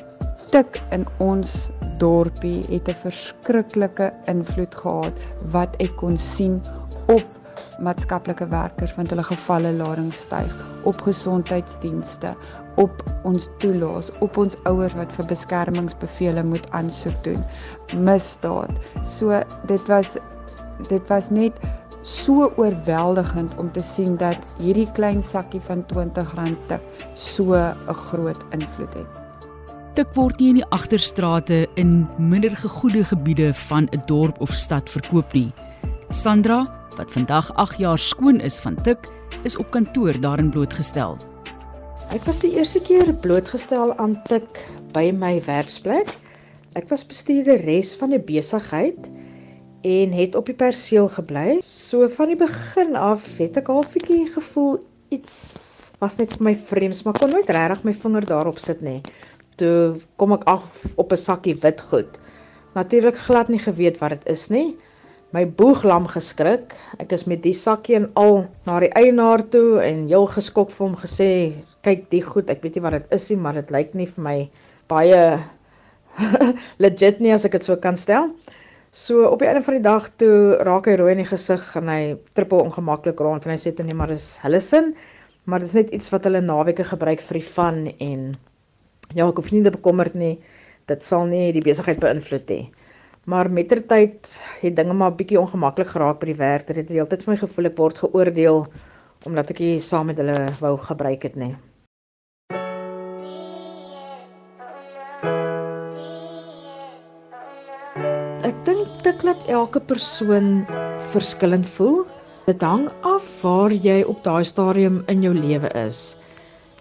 tik 0.56 0.78
in 0.96 1.02
ons 1.20 1.66
dorpie 2.00 2.62
het 2.70 2.88
'n 2.88 2.96
verskriklike 3.04 4.06
invloed 4.32 4.74
gehad 4.74 5.16
wat 5.52 5.74
ek 5.84 5.96
kon 6.00 6.16
sien 6.16 6.54
op 7.12 7.26
maatskaplike 7.88 8.46
werkers 8.48 8.94
want 8.96 9.10
hulle 9.12 9.24
gevalle 9.30 9.72
lading 9.72 10.08
styg 10.14 10.54
op 10.88 11.02
gesondheidsdienste 11.08 12.32
op 12.76 13.02
ons 13.24 13.48
toelaas 13.58 14.08
op 14.20 14.36
ons 14.36 14.56
ouers 14.70 14.96
wat 14.96 15.12
vir 15.18 15.28
beskermingsbevele 15.34 16.44
moet 16.44 16.70
aansoek 16.70 17.20
doen 17.28 17.44
misdaad 18.08 18.72
so 19.18 19.42
dit 19.66 19.92
was 19.92 20.16
dit 20.88 21.12
was 21.12 21.30
net 21.30 21.52
so 22.00 22.52
oorweldigend 22.56 23.58
om 23.58 23.72
te 23.72 23.82
sien 23.82 24.16
dat 24.16 24.40
hierdie 24.56 24.88
klein 24.92 25.22
sakkie 25.22 25.60
van 25.60 25.84
R20 25.84 26.58
tik 26.66 26.82
so 27.14 27.52
'n 27.52 27.94
groot 28.08 28.44
invloed 28.50 28.94
het. 28.94 29.25
Tik 29.96 30.10
word 30.12 30.42
nie 30.42 30.50
in 30.52 30.58
die 30.58 30.66
agterstrate 30.76 31.62
in 31.80 32.02
minder 32.20 32.52
gegoede 32.60 33.00
gebiede 33.08 33.46
van 33.56 33.86
'n 33.96 34.02
dorp 34.04 34.40
of 34.44 34.50
stad 34.52 34.90
verkoop 34.92 35.32
nie. 35.32 35.52
Sandra, 36.12 36.58
wat 36.96 37.12
vandag 37.12 37.48
8 37.54 37.78
jaar 37.78 37.98
skoon 37.98 38.40
is 38.40 38.58
van 38.58 38.76
Tik, 38.82 39.08
is 39.42 39.56
op 39.56 39.70
kantoor 39.70 40.20
daarin 40.20 40.50
blootgestel. 40.50 41.16
Ek 42.12 42.20
was 42.28 42.38
die 42.44 42.52
eerste 42.58 42.80
keer 42.80 43.14
blootgestel 43.14 43.96
aan 43.96 44.20
tik 44.28 44.60
by 44.92 45.12
my 45.16 45.40
werksplek. 45.46 46.12
Ek 46.74 46.88
was 46.88 47.06
bestuurderes 47.06 47.96
van 47.96 48.12
'n 48.12 48.24
besigheid 48.24 49.08
en 49.80 50.12
het 50.12 50.34
op 50.34 50.46
die 50.46 50.54
perseel 50.54 51.08
gebly. 51.08 51.56
So 51.62 52.08
van 52.08 52.26
die 52.26 52.36
begin 52.36 52.96
af 52.96 53.38
het 53.38 53.56
ek 53.56 53.68
al 53.68 53.80
'n 53.80 53.92
bietjie 53.92 54.26
gevoel 54.28 54.84
iets 55.08 55.92
was 55.98 56.16
net 56.18 56.32
vir 56.36 56.42
my 56.42 56.54
vreemd, 56.54 57.04
maar 57.04 57.18
kon 57.18 57.30
nooit 57.30 57.48
regtig 57.48 57.84
my 57.84 57.94
vinger 57.94 58.26
daarop 58.26 58.58
sit 58.58 58.80
nie. 58.80 59.00
Toe 59.56 59.96
kom 60.16 60.32
ek 60.32 60.44
af 60.44 60.64
op 60.96 61.12
'n 61.12 61.16
sakkie 61.16 61.56
wit 61.62 61.80
goed. 61.80 62.18
Natuurlik 62.74 63.16
glad 63.16 63.48
nie 63.48 63.62
geweet 63.62 63.98
wat 63.98 64.10
dit 64.10 64.28
is 64.28 64.48
nie 64.50 64.76
my 65.36 65.42
boeglam 65.58 66.06
geskrik. 66.08 66.74
Ek 67.02 67.12
is 67.12 67.26
met 67.28 67.42
die 67.44 67.54
sakkie 67.56 67.96
en 67.98 68.06
al 68.20 68.44
na 68.68 68.78
die 68.80 68.92
eienaar 68.98 69.42
toe 69.52 69.80
en 69.82 70.06
heel 70.08 70.28
geskok 70.30 70.70
vir 70.72 70.86
hom 70.86 70.96
gesê, 70.96 71.28
"Kyk, 71.82 72.08
die 72.10 72.22
goed, 72.22 72.50
ek 72.50 72.62
weet 72.62 72.76
nie 72.76 72.82
wat 72.82 72.92
dit 72.92 73.06
is 73.12 73.30
nie, 73.30 73.36
maar 73.36 73.54
dit 73.54 73.70
lyk 73.70 73.94
nie 73.94 74.06
vir 74.06 74.22
my 74.22 74.48
baie 74.88 75.40
legit 76.84 77.20
nie 77.20 77.32
as 77.32 77.44
ek 77.44 77.52
dit 77.52 77.64
so 77.64 77.76
kan 77.76 77.96
stel." 77.96 78.30
So 78.92 79.26
op 79.28 79.40
die 79.40 79.48
einde 79.48 79.62
van 79.62 79.74
die 79.74 79.82
dag 79.82 80.08
toe 80.16 80.56
raak 80.64 80.86
hy 80.86 80.96
rooi 80.96 81.12
in 81.12 81.24
die 81.24 81.28
gesig 81.28 81.76
en 81.76 81.88
hy 81.88 82.16
trippel 82.34 82.62
ongemaklik 82.64 83.20
rond 83.20 83.44
en 83.44 83.52
hy 83.52 83.58
sê 83.58 83.74
toe 83.76 83.84
nee, 83.84 83.94
maar 83.94 84.08
dis 84.08 84.38
hulle 84.42 84.60
sin, 84.60 84.94
maar 85.44 85.60
dit 85.60 85.68
is 85.68 85.74
net 85.74 85.90
iets 85.90 86.10
wat 86.10 86.24
hulle 86.24 86.40
naweke 86.40 86.84
gebruik 86.84 87.20
vir 87.20 87.40
die 87.40 87.48
van 87.58 87.82
en 87.98 88.34
ja, 89.14 89.28
ek 89.28 89.38
hoef 89.38 89.52
nie 89.52 89.62
te 89.62 89.74
bekommerd 89.74 90.16
nie. 90.18 90.36
Dit 90.90 91.04
sal 91.06 91.26
nie 91.30 91.52
die 91.54 91.62
besigheid 91.64 92.00
beïnvloed 92.02 92.50
nie. 92.50 92.64
Maar 93.26 93.50
mettertyd 93.50 94.28
het 94.62 94.76
dinge 94.78 94.94
maar 94.94 95.14
bietjie 95.18 95.40
ongemaklik 95.40 95.88
geraak 95.90 96.20
by 96.20 96.30
die 96.30 96.38
werk. 96.38 96.68
Dit 96.68 96.76
het 96.82 96.90
die 96.90 96.98
hele 96.98 97.10
tyd 97.10 97.24
vir 97.26 97.34
my 97.34 97.38
gevoel 97.40 97.70
ek 97.70 97.80
word 97.80 98.02
geoordeel 98.04 98.66
omdat 99.26 99.50
ek 99.50 99.62
nie 99.64 99.80
saam 99.82 100.06
met 100.06 100.20
hulle 100.22 100.36
wou 100.60 100.76
gebruik 100.78 101.24
het 101.26 101.34
nie. 101.40 101.56
Ek 108.46 108.60
dink 108.68 109.02
dit 109.02 109.26
laat 109.26 109.50
elke 109.50 109.82
persoon 109.82 110.62
verskillend 111.10 111.66
voel. 111.74 112.04
Dit 112.46 112.62
hang 112.62 112.86
af 113.02 113.26
waar 113.42 113.74
jy 113.74 114.04
op 114.06 114.22
daai 114.22 114.44
stadium 114.46 115.02
in 115.10 115.26
jou 115.26 115.34
lewe 115.34 115.72
is. 115.82 116.14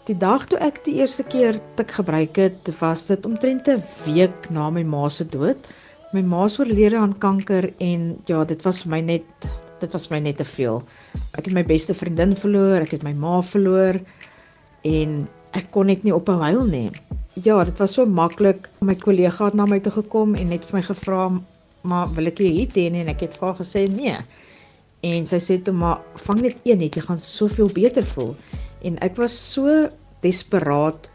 Die 0.05 0.13
dag 0.21 0.43
toe 0.45 0.59
ek 0.61 0.83
die 0.85 0.99
eerste 0.99 1.23
keer 1.25 1.55
tik 1.79 1.89
gebruik 1.97 2.37
het, 2.37 2.67
was 2.77 3.07
dit 3.09 3.25
omtrent 3.25 3.65
'n 3.71 3.81
week 4.05 4.49
na 4.53 4.69
my 4.69 4.83
ma 4.85 5.07
se 5.09 5.25
dood. 5.25 5.57
My 6.13 6.21
ma 6.21 6.43
is 6.45 6.59
oorlede 6.59 6.97
aan 6.97 7.17
kanker 7.17 7.73
en 7.81 8.03
ja, 8.29 8.43
dit 8.45 8.61
was 8.61 8.83
vir 8.83 8.91
my 8.91 8.99
net 9.01 9.47
dit 9.79 9.91
was 9.97 10.09
my 10.11 10.19
net 10.19 10.37
te 10.37 10.45
veel. 10.45 10.83
Ek 11.33 11.45
het 11.45 11.53
my 11.57 11.63
beste 11.65 11.93
vriendin 11.93 12.35
verloor, 12.37 12.85
ek 12.85 12.91
het 12.91 13.03
my 13.03 13.13
ma 13.13 13.41
verloor 13.41 13.97
en 14.83 15.27
ek 15.57 15.71
kon 15.71 15.89
net 15.89 16.03
nie 16.03 16.13
ophou 16.13 16.37
huil 16.37 16.65
nie. 16.65 16.91
Ja, 17.33 17.63
dit 17.63 17.77
was 17.81 17.97
so 17.97 18.05
maklik. 18.05 18.69
My 18.81 18.93
kollega 18.93 19.45
het 19.45 19.57
na 19.57 19.65
my 19.65 19.79
toe 19.79 19.91
gekom 19.91 20.35
en 20.35 20.49
net 20.49 20.65
vir 20.65 20.77
my 20.77 20.83
gevra, 20.83 21.41
"Maar 21.81 22.13
wil 22.13 22.27
ek 22.27 22.37
hier 22.37 22.67
hê 22.67 22.91
nie?" 22.91 23.01
en 23.01 23.09
ek 23.09 23.21
het 23.21 23.33
vir 23.37 23.47
haar 23.47 23.57
gesê, 23.57 23.89
"Nee." 23.89 24.17
En 25.01 25.25
sy 25.25 25.37
sê 25.37 25.63
toe, 25.63 25.73
"Maar 25.73 25.97
vang 26.15 26.41
net 26.41 26.61
een 26.63 26.77
net, 26.77 26.95
jy 26.95 27.01
gaan 27.01 27.19
soveel 27.19 27.69
beter 27.73 28.05
voel." 28.05 28.35
En 28.85 28.97
ek 29.05 29.17
was 29.17 29.33
so 29.33 29.89
desperaat 30.25 31.09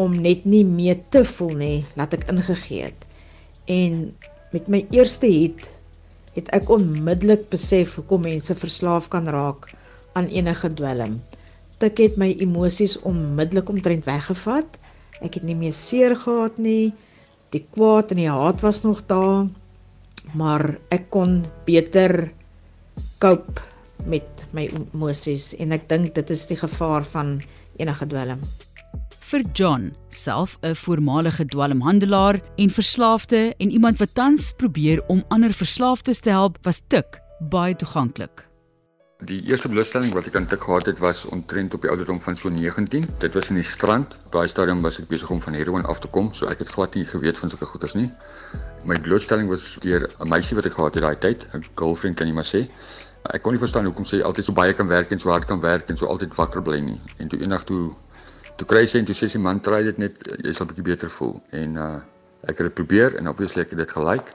om 0.00 0.14
net 0.24 0.46
nie 0.48 0.64
meer 0.66 0.98
te 1.14 1.22
voel 1.28 1.54
nie, 1.60 1.78
laat 1.98 2.16
ek 2.16 2.26
ingegee 2.32 2.88
het. 2.88 3.04
En 3.70 4.14
met 4.54 4.70
my 4.72 4.80
eerste 4.94 5.28
hit 5.30 5.68
het 6.34 6.48
ek 6.56 6.70
onmiddellik 6.72 7.46
besef 7.52 7.94
hoekom 7.98 8.24
mense 8.26 8.56
verslaaf 8.58 9.10
kan 9.12 9.28
raak 9.30 9.68
aan 10.18 10.30
enige 10.32 10.70
dwelm. 10.80 11.20
Tik 11.82 12.00
het 12.02 12.16
my 12.20 12.30
emosies 12.42 12.96
onmiddellik 13.06 13.70
omtrent 13.70 14.08
weggevat. 14.08 14.80
Ek 15.22 15.36
het 15.38 15.46
nie 15.46 15.58
meer 15.58 15.76
seer 15.76 16.16
gehad 16.18 16.58
nie. 16.58 16.94
Die 17.54 17.62
kwaad 17.76 18.14
en 18.14 18.22
die 18.22 18.30
haat 18.30 18.64
was 18.64 18.82
nog 18.82 19.04
daar, 19.10 19.46
maar 20.34 20.64
ek 20.94 21.06
kon 21.14 21.42
beter 21.68 22.32
cope 23.22 23.73
met 24.06 24.46
my 24.52 24.68
emosies 24.92 25.54
en 25.58 25.72
ek 25.72 25.88
dink 25.88 26.14
dit 26.14 26.30
is 26.30 26.46
die 26.46 26.56
gevaar 26.56 27.04
van 27.04 27.40
enige 27.76 28.06
dwelm 28.06 28.40
vir 29.34 29.42
John, 29.52 29.84
self 30.10 30.58
'n 30.62 30.74
voormalige 30.74 31.44
dwelmhandelaar 31.44 32.40
en 32.56 32.70
verslaafde 32.70 33.54
en 33.58 33.70
iemand 33.70 33.98
wat 33.98 34.14
tans 34.14 34.52
probeer 34.52 35.02
om 35.06 35.24
ander 35.28 35.52
verslaafdes 35.52 36.20
te 36.20 36.30
help, 36.30 36.58
was 36.62 36.82
tik 36.86 37.20
baie 37.40 37.76
toeganklik. 37.76 38.46
Die 39.24 39.40
eerste 39.48 39.68
blootstelling 39.68 40.12
wat 40.12 40.26
ek 40.26 40.36
aan 40.36 40.46
tik 40.46 40.62
gehad 40.62 40.86
het 40.86 40.98
was 40.98 41.24
omtrent 41.24 41.74
op 41.74 41.80
die 41.80 41.90
ouderdom 41.90 42.20
van 42.20 42.36
so 42.36 42.48
19. 42.48 43.06
Dit 43.18 43.34
was 43.34 43.48
in 43.48 43.54
die 43.54 43.66
strand. 43.66 44.18
Op 44.26 44.32
daai 44.32 44.48
stadium 44.48 44.82
was 44.82 44.98
ek 45.00 45.08
besig 45.08 45.30
om 45.30 45.40
van 45.42 45.54
heroin 45.54 45.84
af 45.84 45.98
te 45.98 46.08
kom, 46.08 46.32
so 46.32 46.46
ek 46.46 46.58
het 46.58 46.68
glad 46.68 46.94
nie 46.94 47.04
geweet 47.04 47.38
van 47.38 47.50
sulke 47.50 47.66
goeders 47.66 47.94
nie. 47.94 48.10
My 48.84 49.00
blootstelling 49.00 49.48
was 49.48 49.78
deur 49.80 50.10
'n 50.20 50.28
meisie 50.28 50.56
wat 50.56 50.66
ek 50.66 50.78
gehad 50.78 50.94
het 50.94 51.02
daai 51.02 51.18
tyd, 51.18 51.46
'n 51.54 51.64
girlfriend 51.74 52.16
kan 52.16 52.28
jy 52.28 52.34
maar 52.34 52.50
sê. 52.54 52.68
Ek 53.32 53.40
kon 53.42 53.54
nie 53.56 53.60
verstaan 53.60 53.86
hoekom 53.88 54.04
sy 54.04 54.18
altyd 54.20 54.44
so 54.44 54.52
baie 54.56 54.74
kan 54.76 54.88
werk 54.90 55.12
en 55.14 55.20
so 55.22 55.30
hard 55.32 55.46
kan 55.48 55.60
werk 55.62 55.88
en 55.88 55.96
so 55.96 56.08
altyd 56.12 56.34
wakker 56.36 56.60
bly 56.64 56.80
nie. 56.84 56.98
En 57.16 57.30
toe 57.32 57.38
eendag 57.40 57.64
toe 57.64 57.94
toe 58.58 58.66
kry 58.70 58.84
sy 58.86 59.00
en 59.00 59.08
toe 59.08 59.16
sê 59.16 59.30
sy 59.32 59.40
man 59.42 59.62
try 59.64 59.80
dit 59.86 59.96
net 59.98 60.20
jy 60.44 60.52
sal 60.54 60.68
bietjie 60.68 60.84
beter 60.90 61.10
voel 61.10 61.38
en 61.60 61.78
uh 61.86 61.94
ek 62.44 62.58
het 62.60 62.66
dit 62.68 62.74
probeer 62.76 63.14
en 63.16 63.30
obviously 63.30 63.62
ek 63.64 63.70
het 63.72 63.80
dit 63.80 63.92
gelike. 63.96 64.34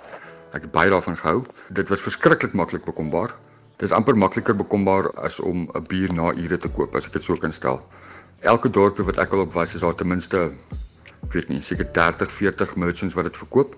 Ek 0.58 0.64
het 0.66 0.72
baie 0.74 0.90
daarvan 0.90 1.18
gehou. 1.20 1.44
Dit 1.78 1.92
was 1.94 2.02
verskriklik 2.02 2.56
maklik 2.58 2.88
bekombaar. 2.88 3.36
Dit 3.78 3.86
is 3.86 3.94
amper 3.94 4.18
makliker 4.18 4.58
bekombaar 4.58 5.12
as 5.28 5.38
om 5.40 5.70
'n 5.70 5.84
bier 5.92 6.10
na 6.14 6.34
ure 6.34 6.58
te 6.58 6.70
koop 6.70 6.96
as 6.96 7.06
ek 7.06 7.14
dit 7.14 7.24
so 7.24 7.38
kan 7.38 7.54
stel. 7.54 7.86
Elke 8.42 8.70
dorpie 8.70 9.06
wat 9.06 9.22
ek 9.22 9.34
al 9.34 9.46
op 9.46 9.54
was 9.54 9.76
is 9.76 9.86
daar 9.86 9.96
ten 9.96 10.08
minste 10.08 10.50
ek 11.24 11.34
weet 11.34 11.50
nie 11.50 11.62
seker 11.62 11.86
30, 11.94 12.32
40 12.32 12.76
merchants 12.76 13.14
wat 13.14 13.30
dit 13.30 13.38
verkoop. 13.38 13.76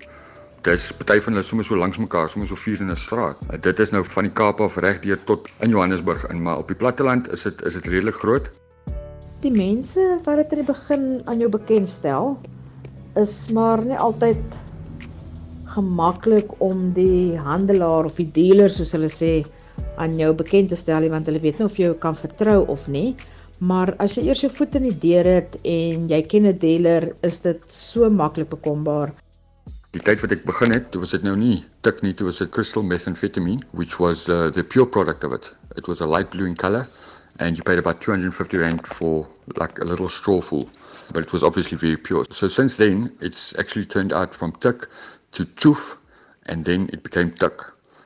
Dis 0.62 0.91
party 0.94 1.20
van 1.22 1.34
hulle 1.34 1.44
sommer 1.44 1.65
so 1.65 1.75
langs 1.75 1.98
mekaar, 1.98 2.30
sommer 2.30 2.48
so 2.48 2.56
vier 2.56 2.82
in 2.82 2.91
'n 2.91 2.96
straat. 2.96 3.38
Dit 3.62 3.80
is 3.80 3.91
nou 3.91 4.03
van 4.03 4.24
die 4.24 4.34
Kaap 4.34 4.62
af 4.62 4.77
reg 4.77 5.01
deur 5.01 5.24
tot 5.24 5.48
in 5.60 5.70
Johannesburg 5.70 6.30
in, 6.30 6.41
maar 6.41 6.58
op 6.58 6.68
die 6.68 6.77
platteland 6.77 7.32
is 7.32 7.44
dit 7.44 7.62
is 7.62 7.74
dit 7.74 7.88
redelik 7.88 8.15
groot 8.15 8.51
die 9.41 9.53
mense 9.53 10.01
wat 10.25 10.38
dit 10.38 10.51
in 10.53 10.62
die 10.62 10.68
begin 10.68 11.06
aan 11.30 11.39
jou 11.41 11.50
bekendstel 11.50 12.36
is 13.18 13.34
maar 13.56 13.82
nie 13.82 13.98
altyd 13.98 14.58
gemaklik 15.74 16.53
om 16.62 16.91
die 16.94 17.39
handelaar 17.41 18.10
of 18.10 18.20
die 18.22 18.30
dealer 18.36 18.70
soos 18.74 18.94
hulle 18.96 19.10
sê 19.10 19.32
aan 20.03 20.18
jou 20.20 20.30
bekend 20.38 20.70
te 20.70 20.77
stel 20.77 21.10
want 21.13 21.30
hulle 21.30 21.41
weet 21.41 21.60
nie 21.60 21.70
of 21.70 21.80
jy 21.80 21.89
kan 22.06 22.18
vertrou 22.18 22.60
of 22.75 22.86
nie 22.91 23.15
maar 23.72 23.94
as 24.03 24.18
jy 24.18 24.27
eers 24.27 24.44
jou 24.46 24.51
voet 24.53 24.77
in 24.77 24.88
die 24.89 25.00
deur 25.08 25.32
het 25.32 25.58
en 25.63 26.08
jy 26.12 26.22
ken 26.34 26.48
'n 26.51 26.62
dealer 26.62 27.12
is 27.25 27.41
dit 27.48 27.62
so 27.68 28.10
maklik 28.10 28.50
bekombaar 28.53 29.15
Die 29.91 30.00
tyd 30.00 30.21
wat 30.24 30.31
ek 30.31 30.45
begin 30.48 30.71
het, 30.71 30.95
was 30.95 31.12
dit 31.12 31.24
nou 31.27 31.33
nie 31.36 31.65
tik 31.83 32.01
nie, 32.01 32.13
dit 32.13 32.24
was 32.24 32.41
'n 32.41 32.50
crystal 32.50 32.83
methamphetamine 32.83 33.65
which 33.71 34.00
was 34.00 34.29
uh, 34.29 34.50
the 34.50 34.63
pure 34.63 34.88
product 34.88 35.24
of 35.24 35.33
it. 35.33 35.53
It 35.75 35.88
was 35.88 36.01
a 36.01 36.07
light 36.07 36.31
blue 36.31 36.48
in 36.48 36.55
color 36.55 36.88
and 37.39 37.57
you 37.57 37.63
paid 37.63 37.79
about 37.79 38.01
250 38.01 38.57
rand 38.57 38.88
for 38.88 39.27
like 39.57 39.79
a 39.79 39.86
little 39.86 40.07
strawful, 40.07 40.69
but 41.12 41.24
it 41.24 41.33
was 41.33 41.43
obviously 41.43 41.77
very 41.77 41.98
pure. 41.98 42.25
So 42.29 42.48
since 42.48 42.77
then, 42.77 43.15
it's 43.19 43.57
actually 43.57 43.86
turned 43.86 44.13
out 44.13 44.36
from 44.36 44.53
tik 44.53 44.88
to 45.33 45.45
toof, 45.45 45.98
and 46.45 46.63
then 46.65 46.89
it 46.93 47.03
became 47.03 47.31
tik. 47.31 47.62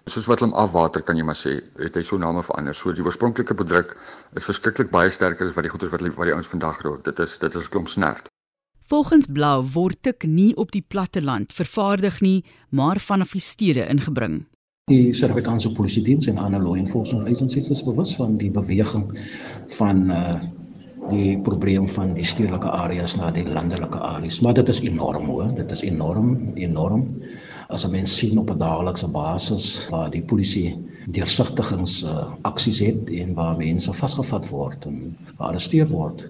Soos 0.08 0.27
wat 0.27 0.39
hom 0.46 0.54
afwater 0.54 1.01
kan 1.01 1.18
jy 1.18 1.25
maar 1.25 1.38
sê, 1.39 1.56
het 1.82 1.98
hy 1.98 2.04
so 2.06 2.18
name 2.22 2.44
verander. 2.46 2.77
So 2.77 2.94
die 2.94 3.06
oorspronklike 3.06 3.58
bedruk 3.58 3.98
is 4.38 4.46
verskriklik 4.46 4.94
baie 4.94 5.10
sterker 5.10 5.50
as 5.50 5.58
wat 5.58 5.65
die 5.65 5.74
goeders 5.74 5.94
wat 5.94 6.06
wat 6.06 6.30
die 6.30 6.38
ouens 6.38 6.51
vandag 6.54 6.82
rook. 6.86 7.04
Dit 7.10 7.20
is 7.25 7.39
dit 7.42 7.62
is 7.62 7.70
klomp 7.74 7.89
snert. 7.89 8.30
Volgens 8.86 9.25
Blou 9.25 9.63
word 9.74 9.98
tik 10.06 10.27
nie 10.30 10.51
op 10.62 10.70
die 10.72 10.84
platteland 10.88 11.54
vervaardig 11.58 12.20
nie, 12.22 12.44
maar 12.70 13.00
vanaf 13.01 13.32
die 13.34 13.42
stede 13.42 13.88
ingebring. 13.89 14.44
Die 14.92 15.13
Suid-Afrikaanse 15.18 15.72
Polisie 15.74 16.04
Diens 16.06 16.27
en 16.30 16.38
ander 16.38 16.62
law 16.62 16.75
enforcement 16.77 17.25
agencies 17.25 17.72
is 17.74 17.82
bewus 17.84 18.13
van 18.20 18.38
die 18.38 18.51
beweging 18.54 19.08
van 19.80 20.12
uh 20.13 20.36
die 21.06 21.36
probleem 21.46 21.84
van 21.86 22.15
die 22.18 22.24
stedelike 22.25 22.70
areas 22.74 23.13
na 23.13 23.27
die 23.30 23.44
landelike 23.46 24.00
areas. 24.01 24.39
Maar 24.42 24.56
dit 24.58 24.70
is 24.74 24.80
enorm 24.82 25.27
hoor, 25.30 25.51
dit 25.54 25.72
is 25.72 25.84
enorm, 25.86 26.32
enorm. 26.58 27.04
As 27.70 27.86
'n 27.86 27.92
mens 27.92 28.15
sien 28.18 28.38
op 28.42 28.50
'n 28.50 28.58
daaglikse 28.58 29.10
basis 29.12 29.88
waar 29.89 30.10
die 30.10 30.24
polisie 30.24 30.74
deursigtigings 31.06 32.00
uh, 32.04 32.34
aksies 32.48 32.80
het 32.82 33.10
en 33.14 33.34
waar 33.38 33.58
mense 33.58 33.94
vasgevat 33.94 34.50
word 34.50 34.86
en 34.90 35.16
gearresteer 35.36 35.88
word 35.92 36.26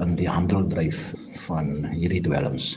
in 0.00 0.14
die 0.18 0.28
handeldryf 0.30 1.12
van 1.46 1.84
hierdie 1.90 2.22
dwelms. 2.22 2.76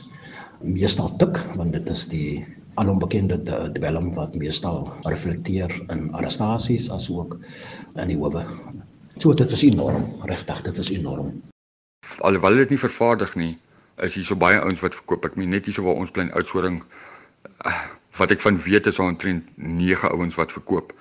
Meestal 0.60 1.12
tik 1.20 1.38
want 1.54 1.76
dit 1.76 1.90
is 1.92 2.06
die 2.10 2.30
aan 2.76 2.90
onbekende 2.92 3.38
dwelm 3.72 4.12
wat 4.14 4.34
meestal 4.34 4.88
reflekteer 5.04 5.72
in 5.92 6.10
arrestasies 6.12 6.90
as 6.90 7.08
ook 7.10 7.38
in 7.94 8.10
die 8.12 8.18
howe. 8.18 8.44
So 9.16 9.32
dit 9.32 9.50
is 9.50 9.62
enorm, 9.64 10.04
regtig, 10.28 10.60
dit 10.66 10.78
is 10.78 10.90
enorm. 10.92 11.30
Alhoewel 12.20 12.58
dit 12.60 12.74
nie 12.74 12.80
vervaardig 12.80 13.34
nie, 13.34 13.52
is 14.04 14.16
hier 14.18 14.26
so 14.28 14.36
baie 14.36 14.58
ouens 14.60 14.82
wat 14.84 14.96
verkoop. 14.98 15.24
Ek 15.24 15.38
meen 15.40 15.54
net 15.56 15.64
hier 15.64 15.76
so 15.76 15.86
waar 15.86 15.96
ons 15.96 16.12
bly 16.12 16.26
in 16.26 16.34
Oudtshoorn 16.36 16.82
eh, 17.64 17.80
wat 18.18 18.34
ek 18.34 18.44
van 18.44 18.60
weet 18.64 18.88
is 18.90 19.00
omtrent 19.00 19.48
9 19.56 20.12
ouens 20.12 20.36
wat 20.36 20.52
verkoop. 20.52 20.92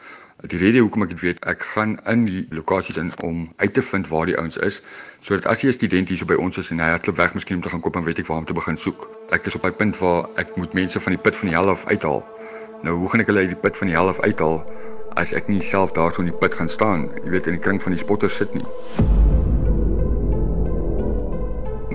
Die 0.43 0.57
rede 0.59 0.81
hoekom 0.83 1.05
ek 1.05 1.13
dit 1.13 1.21
weet, 1.23 1.37
ek 1.47 1.61
gaan 1.63 1.93
in 2.11 2.25
die 2.27 2.41
lokasies 2.51 2.97
in 2.99 3.11
om 3.23 3.45
uit 3.55 3.73
te 3.73 3.81
vind 3.81 4.09
waar 4.11 4.27
die 4.27 4.35
ouens 4.35 4.57
is, 4.67 4.81
sodat 5.23 5.45
as 5.47 5.61
jy 5.63 5.69
'n 5.71 5.77
student 5.77 6.09
hier 6.11 6.19
so 6.19 6.27
by 6.27 6.35
ons 6.35 6.57
is 6.59 6.71
en 6.75 6.83
hy 6.83 6.89
hardloop 6.91 7.21
weg 7.21 7.33
miskien 7.33 7.55
om 7.55 7.63
te 7.63 7.71
gaan 7.71 7.79
koop, 7.79 7.93
dan 7.93 8.03
weet 8.03 8.19
ek 8.19 8.27
waar 8.27 8.43
om 8.43 8.45
te 8.45 8.57
begin 8.57 8.77
soek. 8.77 9.07
Ek 9.31 9.47
is 9.47 9.55
op 9.55 9.63
'n 9.65 9.77
punt 9.79 9.97
waar 10.03 10.27
ek 10.35 10.57
moet 10.57 10.73
mense 10.73 10.99
van 10.99 11.15
die 11.15 11.21
put 11.21 11.35
van 11.35 11.47
die 11.47 11.55
hel 11.55 11.69
af 11.69 11.85
uithaal. 11.85 12.27
Nou, 12.83 12.97
hoe 12.97 13.09
gaan 13.09 13.21
ek 13.21 13.27
hulle 13.31 13.47
uit 13.47 13.55
die 13.55 13.63
put 13.63 13.77
van 13.77 13.87
die 13.87 13.95
hel 13.95 14.09
af 14.09 14.19
uithaal 14.19 14.59
as 15.15 15.31
ek 15.31 15.47
nie 15.47 15.61
self 15.61 15.95
daarso 15.95 16.19
in 16.19 16.27
die 16.27 16.39
put 16.43 16.53
gaan 16.53 16.69
staan, 16.69 17.09
jy 17.23 17.29
weet 17.29 17.47
in 17.47 17.55
die 17.55 17.63
kring 17.63 17.81
van 17.81 17.95
die 17.95 18.03
spotters 18.03 18.35
sit 18.35 18.53
nie? 18.53 19.34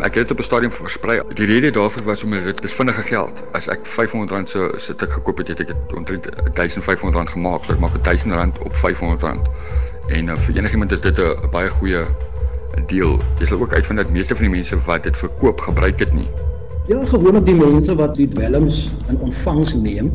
Ek 0.00 0.14
het 0.14 0.28
dit 0.28 0.30
op 0.30 0.38
'n 0.38 0.42
stadium 0.42 0.72
versprei. 0.72 1.20
Die 1.34 1.46
rede 1.46 1.70
daarvoor 1.70 2.04
was 2.04 2.22
om 2.22 2.30
dit 2.30 2.64
is 2.64 2.72
vinnige 2.72 3.02
geld. 3.02 3.42
As 3.52 3.68
ek 3.68 3.80
R500 3.84 4.48
se 4.48 4.72
se 4.76 4.94
tik 4.94 5.12
gekoop 5.12 5.38
het, 5.38 5.48
het 5.48 5.60
ek 5.60 5.66
dit 5.66 5.96
omtrent 5.96 6.26
R1500 6.26 7.30
gemaak. 7.36 7.64
So 7.64 7.72
ek 7.72 7.78
maak 7.78 7.96
R1000 7.98 8.62
op 8.62 8.72
R500. 8.74 9.48
En 10.08 10.26
uh, 10.26 10.36
vir 10.36 10.56
enigiemand 10.56 10.92
is 10.92 11.00
dit 11.00 11.18
'n 11.18 11.50
baie 11.50 11.68
goeie 11.68 12.04
deal. 12.86 13.20
Jy 13.38 13.46
sal 13.46 13.60
ook 13.60 13.72
uitvind 13.72 13.98
dat 13.98 14.10
meeste 14.10 14.34
van 14.34 14.44
die 14.44 14.54
mense 14.54 14.78
wat 14.86 15.02
dit 15.02 15.16
verkoop, 15.16 15.60
gebruik 15.60 15.98
dit 15.98 16.12
nie. 16.12 16.28
Ja, 16.88 17.04
gewoonlik 17.06 17.46
die 17.46 17.54
mense 17.54 17.94
wat 17.94 18.16
die 18.16 18.28
dwelms 18.28 18.92
in 19.08 19.18
ontvangs 19.18 19.74
neem, 19.74 20.10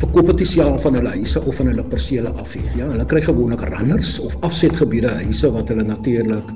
verkoop 0.00 0.32
dit 0.36 0.46
self 0.46 0.82
van 0.82 0.94
hulle 0.98 1.08
huise 1.08 1.42
of 1.42 1.56
van 1.56 1.66
hulle 1.66 1.84
persele 1.84 2.32
af. 2.40 2.56
Ja, 2.76 2.88
hulle 2.88 3.06
kry 3.06 3.22
gewoonlik 3.22 3.60
runners 3.60 4.18
of 4.18 4.36
afsetgebiede 4.40 5.08
huise 5.22 5.52
wat 5.52 5.68
hulle 5.68 5.82
natuurlik 5.82 6.50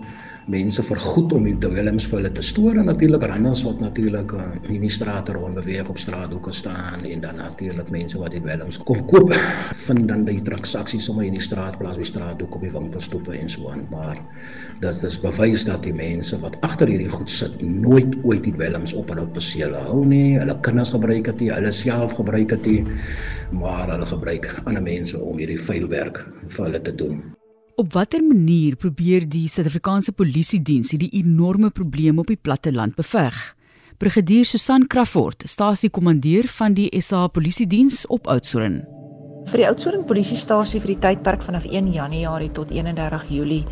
mense 0.50 0.82
vergoed 0.82 1.32
om 1.37 1.44
die 1.46 1.54
dwelms 1.62 2.08
vir 2.11 2.18
hulle 2.18 2.32
te 2.34 2.42
stoor 2.42 2.78
en 2.80 2.88
natuurlik 2.90 3.22
randers 3.30 3.62
wat 3.66 3.82
natuurlik 3.82 4.32
uh, 4.34 4.46
in 4.75 4.82
die 4.82 4.90
strate 4.90 5.37
rond 5.37 5.54
beweeg 5.58 5.88
op 5.92 6.00
straathoeke 6.00 6.52
staan 6.52 7.04
en 7.06 7.20
dan 7.22 7.38
natuurlik 7.38 7.90
mense 7.94 8.18
wat 8.18 8.34
die 8.34 8.42
dwelms 8.42 8.80
kom 8.88 9.04
koop 9.11 9.30
vind 9.87 10.08
dan 10.08 10.25
die 10.26 10.40
transaksies 10.42 11.06
sommer 11.06 11.28
in 11.28 11.37
die 11.38 11.44
straatplaas 11.44 12.00
by 12.00 12.06
straathoek 12.08 12.56
op 12.58 12.66
die 12.66 12.72
winkelstoepe 12.75 13.37
en 13.38 13.52
so 13.52 13.70
aan. 13.70 13.84
Maar 13.90 14.18
dis 14.82 15.02
dis 15.04 15.18
bewys 15.22 15.66
dat 15.68 15.84
die 15.87 15.94
mense 15.94 16.38
wat 16.42 16.58
agter 16.66 16.90
hierdie 16.90 17.12
goed 17.12 17.30
sit 17.30 17.61
nooit 17.62 18.16
ooit 18.22 18.42
die 18.46 18.54
dwelms 18.56 18.96
op 18.99 19.12
hulle 19.14 19.28
persele 19.37 19.84
hou 19.90 20.02
nie. 20.06 20.38
Hulle 20.40 20.58
kinders 20.64 20.94
gebruik 20.94 21.30
dit 21.30 21.46
hulle 21.52 21.72
self 21.76 22.16
gebruik 22.18 22.56
dit 22.66 22.88
maar 23.52 23.90
hulle 23.92 24.08
gebruik 24.08 24.49
ander 24.64 24.82
mense 24.82 25.20
om 25.20 25.38
hierdie 25.38 25.61
vuil 25.61 25.87
werk 25.92 26.25
vir 26.49 26.66
hulle 26.66 26.82
te 26.82 26.94
doen 27.04 27.22
Op 27.76 27.93
watter 27.93 28.21
manier 28.21 28.76
probeer 28.76 29.25
die 29.29 29.47
Suid-Afrikaanse 29.49 30.12
Polisie 30.12 30.61
Diens 30.61 30.91
hierdie 30.93 31.09
enorme 31.23 31.71
probleem 31.73 32.21
op 32.21 32.29
die 32.29 32.37
platte 32.37 32.73
land 32.73 32.99
beveg? 33.00 33.38
Brigadier 33.97 34.45
Susan 34.45 34.85
Crawford, 34.87 35.47
stasiekommandeur 35.49 36.50
van 36.52 36.76
die 36.76 36.91
SA 37.00 37.29
Polisie 37.33 37.67
Diens 37.67 38.05
op 38.12 38.29
Oudtshoorn. 38.29 38.83
Vir 39.50 39.62
die 39.62 39.66
Oudtshoorn 39.68 40.04
Polisiestasie 40.06 40.80
vir 40.80 40.94
die 40.94 41.00
tydperk 41.02 41.42
vanaf 41.42 41.64
1 41.68 41.92
Januarie 41.92 42.50
tot 42.56 42.70
31 42.70 43.28
Julie 43.28 43.64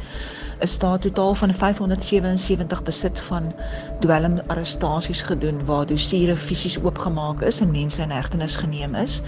is 0.60 0.78
daar 0.78 0.98
totaal 1.00 1.34
van 1.34 1.54
577 1.54 2.82
besit 2.84 3.20
van 3.28 3.52
dwelmarrestasies 4.00 5.22
gedoen 5.22 5.64
waar 5.64 5.86
dossiere 5.86 6.36
fisies 6.36 6.76
oopgemaak 6.82 7.42
is 7.42 7.60
en 7.60 7.70
mense 7.72 8.02
in 8.02 8.12
hegtenis 8.12 8.56
geneem 8.60 8.94
is 8.94 9.22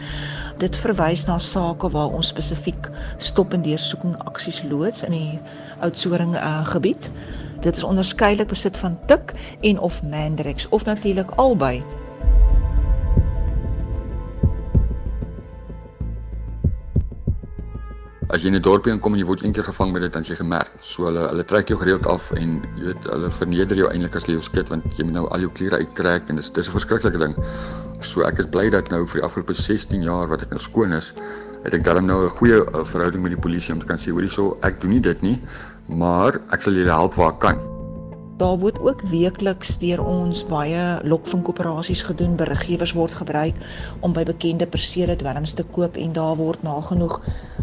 dit 0.62 0.76
verwys 0.84 1.24
na 1.26 1.38
sake 1.42 1.88
waar 1.94 2.12
ons 2.14 2.30
spesifiek 2.30 2.88
stop 3.18 3.54
en 3.56 3.64
deursoeking 3.64 4.14
aksies 4.30 4.60
loods 4.70 5.02
in 5.08 5.16
die 5.16 5.40
Oudtshoorn 5.82 6.36
uh, 6.38 6.62
gebied. 6.70 7.08
Dit 7.62 7.76
is 7.76 7.86
onderskeidelik 7.86 8.52
besit 8.52 8.78
van 8.78 8.98
tik 9.10 9.34
en 9.60 9.78
of 9.78 10.02
mandrex 10.02 10.68
of 10.68 10.84
natuurlik 10.86 11.30
albei. 11.42 11.82
As 18.32 18.40
jy 18.40 18.48
in 18.48 18.56
'n 18.56 18.62
dorpie 18.64 18.92
inkom 18.92 19.12
en 19.12 19.20
jy 19.20 19.26
word 19.28 19.42
eendag 19.44 19.66
gevang 19.68 19.90
met 19.92 20.02
dit, 20.02 20.12
dan 20.12 20.24
jy 20.24 20.34
gemerk. 20.38 20.70
So 20.80 21.04
hulle 21.04 21.26
hulle 21.28 21.44
trek 21.44 21.68
jou 21.68 21.76
gereeld 21.76 22.06
af 22.08 22.30
en 22.32 22.62
jy 22.78 22.84
weet 22.86 23.08
hulle 23.10 23.30
verneder 23.30 23.76
jou 23.76 23.88
eintlik 23.90 24.16
as 24.16 24.24
jy 24.24 24.38
jou 24.38 24.44
skit 24.46 24.70
want 24.72 24.84
jy 24.96 25.04
moet 25.04 25.18
nou 25.18 25.26
al 25.28 25.44
jou 25.44 25.50
klere 25.52 25.80
uittrek 25.82 26.30
en 26.30 26.40
dis 26.40 26.48
dis 26.50 26.68
'n 26.68 26.72
verskriklike 26.72 27.18
ding. 27.18 27.34
So 28.00 28.24
ek 28.24 28.38
is 28.38 28.46
bly 28.46 28.70
dat 28.70 28.88
nou 28.90 29.06
vir 29.06 29.20
die 29.20 29.26
afgelope 29.26 29.54
16 29.54 30.02
jaar 30.02 30.28
wat 30.28 30.42
ek 30.42 30.50
nou 30.50 30.58
skoon 30.58 30.92
is, 30.92 31.12
het 31.64 31.74
ek 31.74 31.84
darm 31.84 32.06
nou 32.06 32.24
'n 32.24 32.30
goeie 32.38 32.64
uh, 32.64 32.84
verhouding 32.84 33.22
met 33.22 33.36
die 33.36 33.42
polisie 33.48 33.74
om 33.74 33.80
te 33.80 33.86
kan 33.86 33.98
sê 33.98 34.10
hoorie 34.10 34.30
so 34.30 34.56
ek 34.62 34.80
doen 34.80 34.90
nie 34.90 35.00
dit 35.00 35.22
nie, 35.22 35.38
maar 35.88 36.40
ek 36.50 36.62
sal 36.62 36.72
julle 36.72 36.90
help 36.90 37.14
waar 37.14 37.36
ek 37.36 37.40
kan. 37.40 37.71
Daar 38.42 38.58
word 38.58 38.78
ook 38.82 39.02
weekliks 39.06 39.76
deur 39.78 40.00
ons 40.02 40.40
baie 40.46 40.86
lokvinkoperasies 41.06 42.02
gedoen. 42.08 42.34
Beriggewers 42.40 42.92
word 42.92 43.14
gebruik 43.14 43.60
om 44.00 44.16
by 44.16 44.24
bekende 44.26 44.66
persele 44.66 45.14
dwelms 45.20 45.54
te 45.54 45.62
koop 45.76 46.00
en 46.04 46.16
daar 46.18 46.34
word 46.40 46.66
nagenoeg 46.66 47.20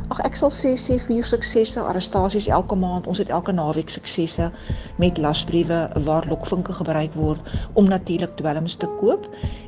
Ag 0.10 0.24
ek 0.26 0.40
sal 0.40 0.50
sê 0.50 0.72
sê 0.82 0.96
vier 1.06 1.26
suksesse 1.28 1.78
arrestasies 1.86 2.48
elke 2.50 2.74
maand. 2.74 3.06
Ons 3.06 3.20
het 3.22 3.30
elke 3.30 3.54
naweek 3.54 3.92
suksesse 3.94 4.48
met 4.98 5.20
lasbriewe 5.22 5.84
waar 6.08 6.26
lokvinke 6.26 6.74
gebruik 6.74 7.14
word 7.14 7.52
om 7.78 7.86
natuurlik 7.92 8.34
dwelms 8.40 8.80
te 8.82 8.90
koop 8.98 9.28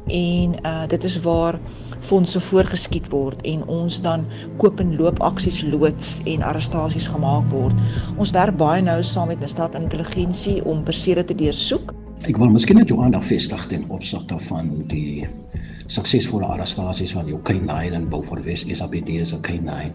en 0.09 0.55
uh 0.65 0.87
dit 0.89 1.03
is 1.05 1.19
waar 1.21 1.59
fondse 2.09 2.41
voorgeskiet 2.41 3.11
word 3.13 3.45
en 3.45 3.61
ons 3.69 3.99
dan 4.01 4.25
koop 4.57 4.81
en 4.81 4.95
loop 4.97 5.21
aksies 5.21 5.61
loods 5.61 6.15
en 6.25 6.41
arrestasies 6.41 7.11
gemaak 7.13 7.45
word. 7.53 7.77
Ons 8.17 8.33
werk 8.33 8.57
baie 8.57 8.81
nou 8.81 8.97
saam 9.05 9.29
met 9.29 9.45
misdaad 9.45 9.77
intelligensie 9.77 10.57
om 10.65 10.81
te 11.01 11.35
deursoek. 11.35 11.93
Ek 12.29 12.37
wil 12.37 12.51
miskien 12.53 12.77
net 12.77 12.91
jou 12.91 12.99
aandag 13.01 13.23
vestig 13.25 13.61
ten 13.71 13.87
opsigte 13.89 14.35
van 14.45 14.67
die 14.91 15.25
suksesvolle 15.89 16.45
arrestasies 16.53 17.15
van 17.15 17.25
jou 17.27 17.39
K9 17.47 17.95
in 17.97 18.03
Beaufort 18.11 18.45
West 18.45 18.69
SAPD 18.69 19.09
se 19.25 19.39
K9 19.47 19.89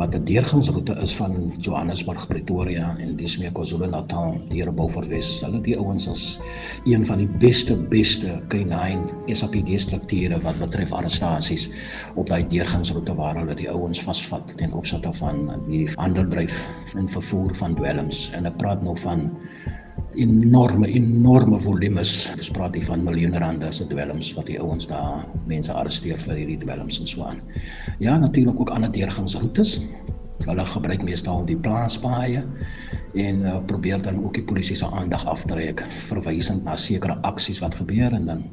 wat 0.00 0.16
'n 0.16 0.24
deurgangsroete 0.26 0.96
is 1.04 1.14
van 1.14 1.52
Johannesburg 1.66 2.26
Pretoria 2.26 2.96
en 2.98 3.14
dis 3.16 3.38
meer 3.38 3.52
KwaZulu-Natal 3.52 4.40
deur 4.48 4.72
Beaufort 4.74 5.06
West. 5.14 5.44
Hulle 5.46 5.60
die 5.60 5.78
ouens 5.78 6.08
is 6.10 6.40
een 6.84 7.06
van 7.06 7.22
die 7.22 7.30
beste 7.46 7.76
beste 7.94 8.42
K9 8.48 9.30
SAPD 9.30 9.80
strukture 9.80 10.40
wat 10.40 10.58
betref 10.58 10.92
arrestasies 10.92 11.70
op 12.16 12.26
daai 12.26 12.46
deurgangsroete 12.46 13.14
waar 13.14 13.38
hulle 13.38 13.54
die 13.54 13.70
ouens 13.70 14.02
vasvat 14.02 14.56
ten 14.56 14.72
opsigte 14.72 15.12
van 15.12 15.62
die 15.68 15.86
handeldryf 15.94 16.66
en 16.96 17.08
vervoer 17.08 17.54
van 17.54 17.74
dwelms 17.74 18.30
en 18.34 18.50
ek 18.50 18.58
praat 18.58 18.82
nou 18.82 18.98
van 18.98 19.30
enorme 20.14 20.88
enorme 20.88 21.60
volumes. 21.60 22.12
Ons 22.36 22.50
praat 22.54 22.74
hier 22.74 22.86
van 22.88 23.02
miljoene 23.04 23.38
rande 23.38 23.70
se 23.72 23.86
dwelms 23.90 24.32
wat 24.36 24.48
die 24.50 24.58
ouens 24.60 24.88
daar 24.90 25.26
mense 25.50 25.72
arresteer 25.72 26.18
vir 26.18 26.40
hierdie 26.40 26.60
dwelms 26.64 27.00
en 27.00 27.10
so 27.10 27.26
aan. 27.26 27.42
Ja, 27.98 28.18
natuurlik 28.18 28.60
ook 28.60 28.72
ander 28.74 28.92
deurgangsroetes. 28.92 29.78
Hulle 30.46 30.64
gebruik 30.66 31.02
meestal 31.04 31.44
die 31.44 31.58
plaaspaaie 31.58 32.42
en 33.14 33.42
uh, 33.44 33.58
probeer 33.68 34.00
dan 34.02 34.22
ook 34.24 34.38
die 34.38 34.46
polisie 34.48 34.76
se 34.76 34.88
aandag 34.88 35.26
aftrek 35.28 35.84
verwysend 36.08 36.64
na 36.64 36.76
sekere 36.80 37.18
aksies 37.28 37.60
wat 37.60 37.76
gebeur 37.76 38.16
en 38.16 38.26
dan 38.30 38.44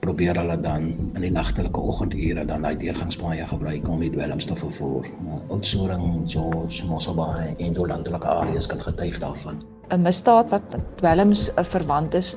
probeer 0.00 0.36
hulle 0.40 0.56
dan 0.60 0.86
in 1.14 1.24
die 1.24 1.32
nagtelike 1.32 1.80
oggendure 1.80 2.44
dan 2.48 2.64
daai 2.64 2.76
deurgangspaaie 2.80 3.44
gebruik 3.50 3.88
om 3.88 4.00
die 4.00 4.10
dwelms 4.12 4.46
te 4.48 4.56
vervoer. 4.56 5.08
Nou, 5.26 5.40
Oudtshoorn, 5.56 6.22
George, 6.26 6.86
Mosselbaai 6.88 7.52
en 7.58 7.76
die 7.76 7.86
landelike 7.92 8.30
areas 8.32 8.68
kan 8.70 8.80
getuig 8.80 9.18
daarvan. 9.20 9.60
'n 9.90 10.02
misdaad 10.02 10.48
wat 10.54 10.76
dwelms 11.00 11.48
eh, 11.54 11.64
verwant 11.64 12.14
is, 12.14 12.34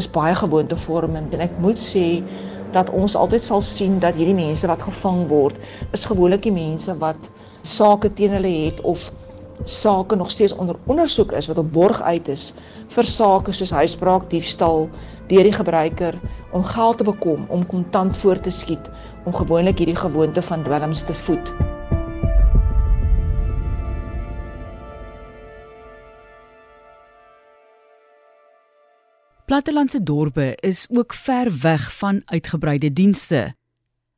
is 0.00 0.10
baie 0.10 0.34
gewoontevormend 0.34 1.34
en 1.34 1.40
ek 1.46 1.58
moet 1.60 1.78
sê 1.78 2.22
dat 2.72 2.90
ons 2.90 3.14
altyd 3.16 3.44
sal 3.44 3.60
sien 3.62 3.98
dat 4.02 4.14
hierdie 4.18 4.34
mense 4.34 4.66
wat 4.66 4.82
gevang 4.82 5.26
word, 5.28 5.56
is 5.92 6.04
gewoonlik 6.04 6.42
die 6.42 6.52
mense 6.52 6.96
wat 6.98 7.30
sake 7.62 8.10
teen 8.12 8.34
hulle 8.34 8.54
het 8.64 8.80
of 8.80 9.12
sake 9.64 10.16
nog 10.16 10.30
steeds 10.30 10.56
onder 10.56 10.76
ondersoek 10.86 11.32
is 11.32 11.46
wat 11.46 11.58
op 11.58 11.72
borg 11.72 12.02
uit 12.02 12.28
is 12.28 12.52
vir 12.88 13.04
sake 13.04 13.52
soos 13.52 13.70
huisbraak, 13.70 14.30
diefstal 14.30 14.90
deur 15.28 15.44
die 15.44 15.52
gebruiker 15.52 16.18
om 16.52 16.64
geld 16.64 16.98
te 16.98 17.04
bekom 17.04 17.46
om 17.48 17.66
kontant 17.66 18.16
voor 18.16 18.40
te 18.40 18.50
skiet 18.50 18.90
om 19.24 19.34
gewoonlik 19.34 19.78
hierdie 19.78 19.96
gewoonte 19.96 20.42
van 20.42 20.64
dwelms 20.64 21.04
te 21.04 21.14
voed. 21.14 21.54
Plattelandse 29.44 30.02
dorpe 30.02 30.54
is 30.60 30.86
ook 30.90 31.14
ver 31.14 31.52
weg 31.60 31.96
van 31.96 32.22
uitgebreide 32.24 32.92
dienste. 32.92 33.54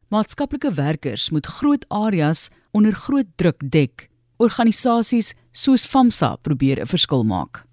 Maatskaplike 0.09 0.73
werkers 0.73 1.31
moet 1.31 1.47
groot 1.47 1.85
areas 1.89 2.49
onder 2.71 2.95
groot 2.95 3.27
druk 3.35 3.71
dek. 3.71 4.09
Organisasies 4.37 5.35
soos 5.51 5.87
FAMSA 5.87 6.37
probeer 6.37 6.81
'n 6.81 6.87
verskil 6.87 7.25
maak. 7.25 7.67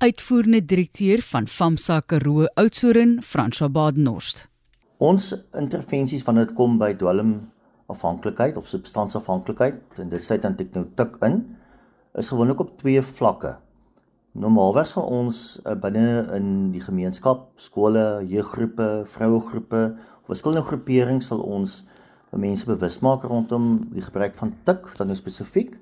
Uitvoerende 0.00 0.64
direkteur 0.64 1.20
van 1.22 1.46
FAMSA 1.46 2.00
Karoo 2.00 2.46
Oudtshoorn, 2.54 3.18
Franswa 3.22 3.68
Badenhorst. 3.68 4.46
Ons 4.96 5.34
intervensies 5.52 6.22
wanneer 6.24 6.46
dit 6.48 6.56
kom 6.56 6.78
by 6.80 6.94
dwelm 6.96 7.34
afhanklikheid 7.92 8.56
of 8.56 8.70
substansafhanklikheid 8.70 10.00
en 10.00 10.08
dit 10.08 10.24
sluit 10.24 10.40
dan 10.46 10.56
teknotik 10.56 11.18
in 11.28 11.36
is 12.16 12.32
gewoonlik 12.32 12.62
op 12.64 12.72
twee 12.80 13.02
vlakke. 13.04 13.58
Normaalweg 14.32 14.88
sal 14.88 15.04
ons 15.04 15.42
uh, 15.66 15.76
binne 15.76 16.24
in 16.38 16.48
die 16.72 16.80
gemeenskap, 16.80 17.50
skole, 17.60 18.24
jeuggroepe, 18.24 18.88
vrouegroepe 19.04 19.84
verskillende 20.32 20.64
groeperings 20.70 21.28
sal 21.28 21.44
ons 21.44 21.82
mense 22.32 22.64
bewus 22.72 23.02
maak 23.04 23.28
rondom 23.28 23.68
die 23.92 24.08
gebruik 24.08 24.40
van 24.40 24.56
tik 24.64 24.94
dan 24.96 25.12
nou 25.12 25.20
spesifiek 25.20 25.76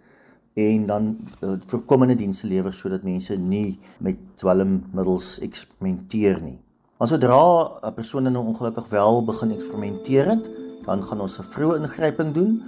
en 0.54 0.86
dan 0.86 1.16
uh, 1.44 1.52
voorkomende 1.66 2.14
dienste 2.14 2.46
lewer 2.46 2.72
sodat 2.72 3.02
mense 3.02 3.36
nie 3.36 3.78
met 3.98 4.16
dwelmmiddels 4.34 5.38
eksperimenteer 5.38 6.42
nie. 6.42 6.58
Maar 6.98 7.08
sodra 7.08 7.78
'n 7.86 7.94
persoon 7.94 8.32
nou 8.32 8.46
ongelukkig 8.46 8.88
wel 8.88 9.24
begin 9.24 9.50
eksperimenteer 9.50 10.26
het, 10.28 10.50
dan 10.84 11.02
gaan 11.02 11.20
ons 11.20 11.38
'n 11.38 11.42
vroeë 11.42 11.80
ingryping 11.80 12.34
doen 12.34 12.62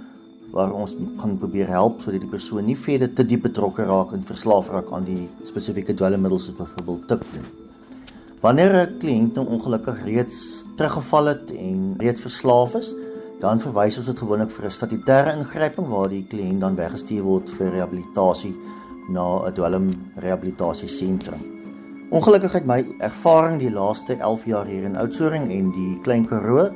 waar 0.51 0.73
ons 0.73 0.95
gaan 1.17 1.37
probeer 1.37 1.67
help 1.67 2.01
sodat 2.01 2.21
die 2.21 2.29
persoon 2.29 2.65
nie 2.65 2.77
verder 2.77 3.13
te 3.13 3.25
diep 3.25 3.41
betrokke 3.41 3.83
raak 3.83 4.11
en 4.11 4.23
verslaaf 4.23 4.69
raak 4.69 4.91
aan 4.91 5.03
die 5.07 5.29
spesifieke 5.43 5.93
dwelmmiddels 5.93 6.45
soos 6.45 6.57
byvoorbeeld 6.57 7.07
tik 7.07 7.23
nie. 7.33 7.47
Wanneer 8.41 8.73
'n 8.73 8.97
kliënt 8.97 9.33
nou 9.35 9.47
ongelukkig 9.47 10.03
reeds 10.03 10.65
teruggeval 10.75 11.25
het 11.25 11.51
en 11.51 11.95
reeds 11.97 12.21
verslaaf 12.21 12.75
is, 12.75 12.95
dan 13.41 13.57
verwys 13.57 13.97
ons 13.97 14.05
dit 14.05 14.19
gewoonlik 14.21 14.51
vir 14.53 14.65
'n 14.65 14.77
statutêre 14.77 15.33
ingryping 15.33 15.87
waar 15.87 16.09
die 16.09 16.25
kliënt 16.29 16.61
dan 16.61 16.75
weggestuur 16.75 17.23
word 17.23 17.49
vir 17.49 17.71
rehabilitasie 17.71 18.55
na 19.09 19.47
'n 19.47 19.53
dwelmrehabilitasiesentrum. 19.53 21.41
Ongelukkig 22.11 22.53
het 22.53 22.65
my 22.65 22.85
ervaring 22.99 23.59
die 23.59 23.71
laaste 23.71 24.15
11 24.15 24.45
jaar 24.45 24.65
hier 24.65 24.83
in 24.83 24.95
Oudtshoorn 24.95 25.49
en 25.49 25.71
die 25.71 25.99
Klein 26.03 26.25
Karoo 26.25 26.69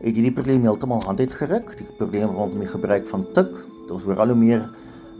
het 0.00 0.14
hierdie 0.14 0.32
probleem 0.32 0.62
heeltemal 0.62 1.02
hand 1.02 1.20
uitgeruk, 1.20 1.76
die 1.76 1.86
probleem 1.96 2.30
rondom 2.30 2.60
die 2.60 2.68
gebruik 2.68 3.08
van 3.08 3.26
tik. 3.32 3.48
Ons 3.90 4.02
hoor 4.02 4.18
al 4.18 4.28
hoe 4.28 4.36
meer 4.36 4.70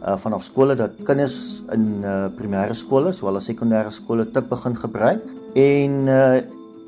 uh, 0.05 0.17
vanaf 0.17 0.43
skole 0.43 0.75
dat 0.75 0.91
kinders 1.03 1.63
in 1.71 2.03
uh, 2.03 2.27
primêre 2.35 2.73
skole 2.73 3.11
sowel 3.11 3.35
as 3.35 3.49
sekondêre 3.49 3.91
skole 3.91 4.31
tik 4.31 4.49
begin 4.49 4.75
gebruik 4.75 5.23
en 5.55 6.07
uh, 6.07 6.37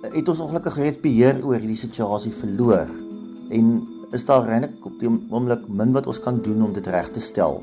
het 0.01 0.27
ons 0.27 0.39
ongelukkig 0.39 0.75
reeds 0.75 0.99
beheer 1.01 1.45
oor 1.45 1.57
hierdie 1.57 1.75
situasie 1.75 2.31
verloor 2.31 3.10
en 3.51 3.73
is 4.11 4.25
daar 4.25 4.47
regtig 4.47 4.87
op 4.87 4.97
die 4.99 5.09
oomblik 5.09 5.67
min 5.67 5.93
wat 5.95 6.07
ons 6.07 6.19
kan 6.19 6.41
doen 6.43 6.63
om 6.63 6.73
dit 6.73 6.87
reg 6.87 7.09
te 7.09 7.21
stel. 7.23 7.61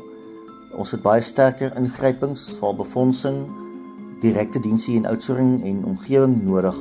Ons 0.76 0.92
het 0.94 1.02
baie 1.02 1.24
sterker 1.24 1.74
ingrypings, 1.76 2.50
val 2.60 2.76
befondsing, 2.76 3.44
direkte 4.22 4.60
dienste 4.60 4.92
in 4.92 5.06
outsourcing 5.06 5.62
en 5.64 5.84
omgewing 5.84 6.40
nodig 6.44 6.76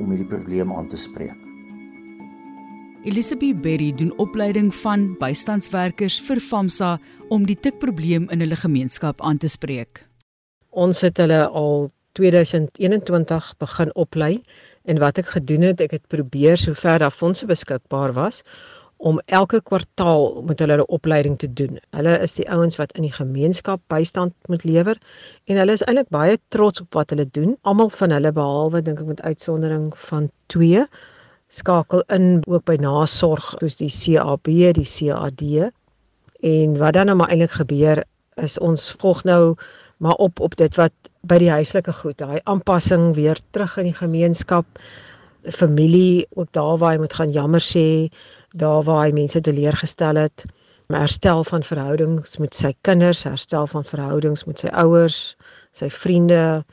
om 0.00 0.10
hierdie 0.10 0.28
probleem 0.28 0.72
aan 0.72 0.88
te 0.88 0.98
spreek. 1.00 1.36
Elizabeth 3.04 3.62
Berry 3.64 3.94
doen 3.96 4.12
opleiding 4.20 4.74
van 4.82 5.14
bystandswerkers 5.20 6.18
vir 6.20 6.40
FAMSA 6.40 6.98
om 7.32 7.46
die 7.48 7.56
tikprobleem 7.56 8.26
in 8.28 8.44
hulle 8.44 8.58
gemeenskap 8.60 9.22
aan 9.24 9.40
te 9.40 9.48
spreek. 9.48 10.04
Ons 10.70 11.00
het 11.00 11.16
hulle 11.16 11.46
al 11.48 11.88
2021 12.18 13.54
begin 13.62 13.94
oplei 13.94 14.34
En 14.90 14.98
wat 14.98 15.20
ek 15.22 15.30
gedoen 15.36 15.62
het, 15.68 15.80
ek 15.84 15.94
het 15.94 16.06
probeer 16.10 16.58
sover 16.58 16.98
daar 16.98 17.14
fondse 17.14 17.46
beskikbaar 17.46 18.12
was 18.16 18.42
om 19.00 19.20
elke 19.32 19.62
kwartaal 19.64 20.42
met 20.44 20.58
hulle 20.60 20.76
'n 20.76 20.90
opleiding 20.96 21.38
te 21.38 21.48
doen. 21.60 21.78
Hulle 21.96 22.18
is 22.26 22.34
die 22.34 22.48
ouens 22.50 22.76
wat 22.76 22.92
in 22.92 23.06
die 23.06 23.12
gemeenskap 23.12 23.80
bystand 23.86 24.34
moet 24.52 24.64
lewer 24.64 24.98
en 25.44 25.56
hulle 25.56 25.72
is 25.72 25.84
eintlik 25.86 26.08
baie 26.08 26.38
trots 26.48 26.80
op 26.80 26.94
wat 26.94 27.10
hulle 27.10 27.28
doen. 27.30 27.56
Almal 27.62 27.88
van 27.88 28.10
hulle 28.10 28.32
behalwe 28.32 28.82
dink 28.82 29.00
ek 29.00 29.06
met 29.06 29.22
uitsondering 29.22 29.86
van 30.10 30.30
2 30.46 30.84
skakel 31.48 32.02
in 32.06 32.42
ook 32.46 32.64
by 32.64 32.76
nasorg 32.80 33.54
soos 33.58 33.76
die 33.76 33.92
CAB, 34.00 34.44
die 34.74 34.90
CAD. 34.96 35.72
En 36.40 36.78
wat 36.78 36.94
dan 36.94 37.06
nou 37.06 37.16
maar 37.16 37.30
eintlik 37.30 37.56
gebeur 37.62 38.04
is 38.34 38.58
ons 38.58 38.90
volg 38.98 39.24
nou 39.24 39.56
maar 40.00 40.16
op 40.26 40.40
op 40.40 40.56
dit 40.56 40.76
wat 40.80 40.92
by 41.28 41.36
die 41.42 41.50
huislike 41.52 41.92
goed, 41.92 42.16
daai 42.18 42.40
aanpassing 42.48 43.10
weer 43.16 43.38
terug 43.52 43.76
in 43.82 43.90
die 43.90 43.96
gemeenskap, 43.96 44.66
familie, 45.44 46.26
ook 46.36 46.48
daar 46.56 46.78
waar 46.80 46.94
hy 46.94 47.02
moet 47.02 47.16
gaan 47.18 47.32
jammer 47.34 47.64
sê, 47.64 48.08
daar 48.56 48.82
waar 48.88 49.04
hy 49.04 49.12
mense 49.16 49.40
teleurgestel 49.44 50.16
het, 50.20 50.46
herstel 50.90 51.44
van 51.44 51.62
verhoudings 51.62 52.38
met 52.42 52.56
sy 52.56 52.72
kinders, 52.88 53.22
herstel 53.28 53.68
van 53.70 53.84
verhoudings 53.84 54.44
met 54.48 54.64
sy 54.64 54.72
ouers, 54.72 55.20
sy 55.76 55.90
vriende. 55.92 56.64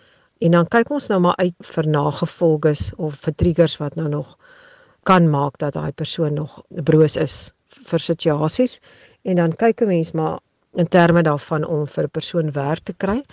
En 0.41 0.55
dan 0.55 0.69
kyk 0.71 0.89
ons 0.93 1.09
nou 1.11 1.19
maar 1.27 1.37
uit 1.37 1.69
vir 1.75 1.87
nagevolges 1.91 2.89
of 2.97 3.19
vir 3.25 3.35
triggers 3.35 3.77
wat 3.81 3.95
nou 3.99 4.07
nog 4.09 4.37
kan 5.07 5.29
maak 5.29 5.57
dat 5.57 5.73
daai 5.73 5.91
persoon 5.91 6.33
nog 6.33 6.61
broos 6.69 7.15
is 7.19 7.51
vir 7.87 8.03
situasies 8.03 8.79
en 9.23 9.39
dan 9.39 9.53
kyk 9.55 9.81
'n 9.81 9.87
mens 9.87 10.11
maar 10.11 10.39
in 10.77 10.87
terme 10.87 11.21
daarvan 11.25 11.65
om 11.65 11.87
vir 11.87 12.03
'n 12.03 12.09
persoon 12.11 12.51
werk 12.51 12.83
te 12.83 12.93
kry. 12.93 13.23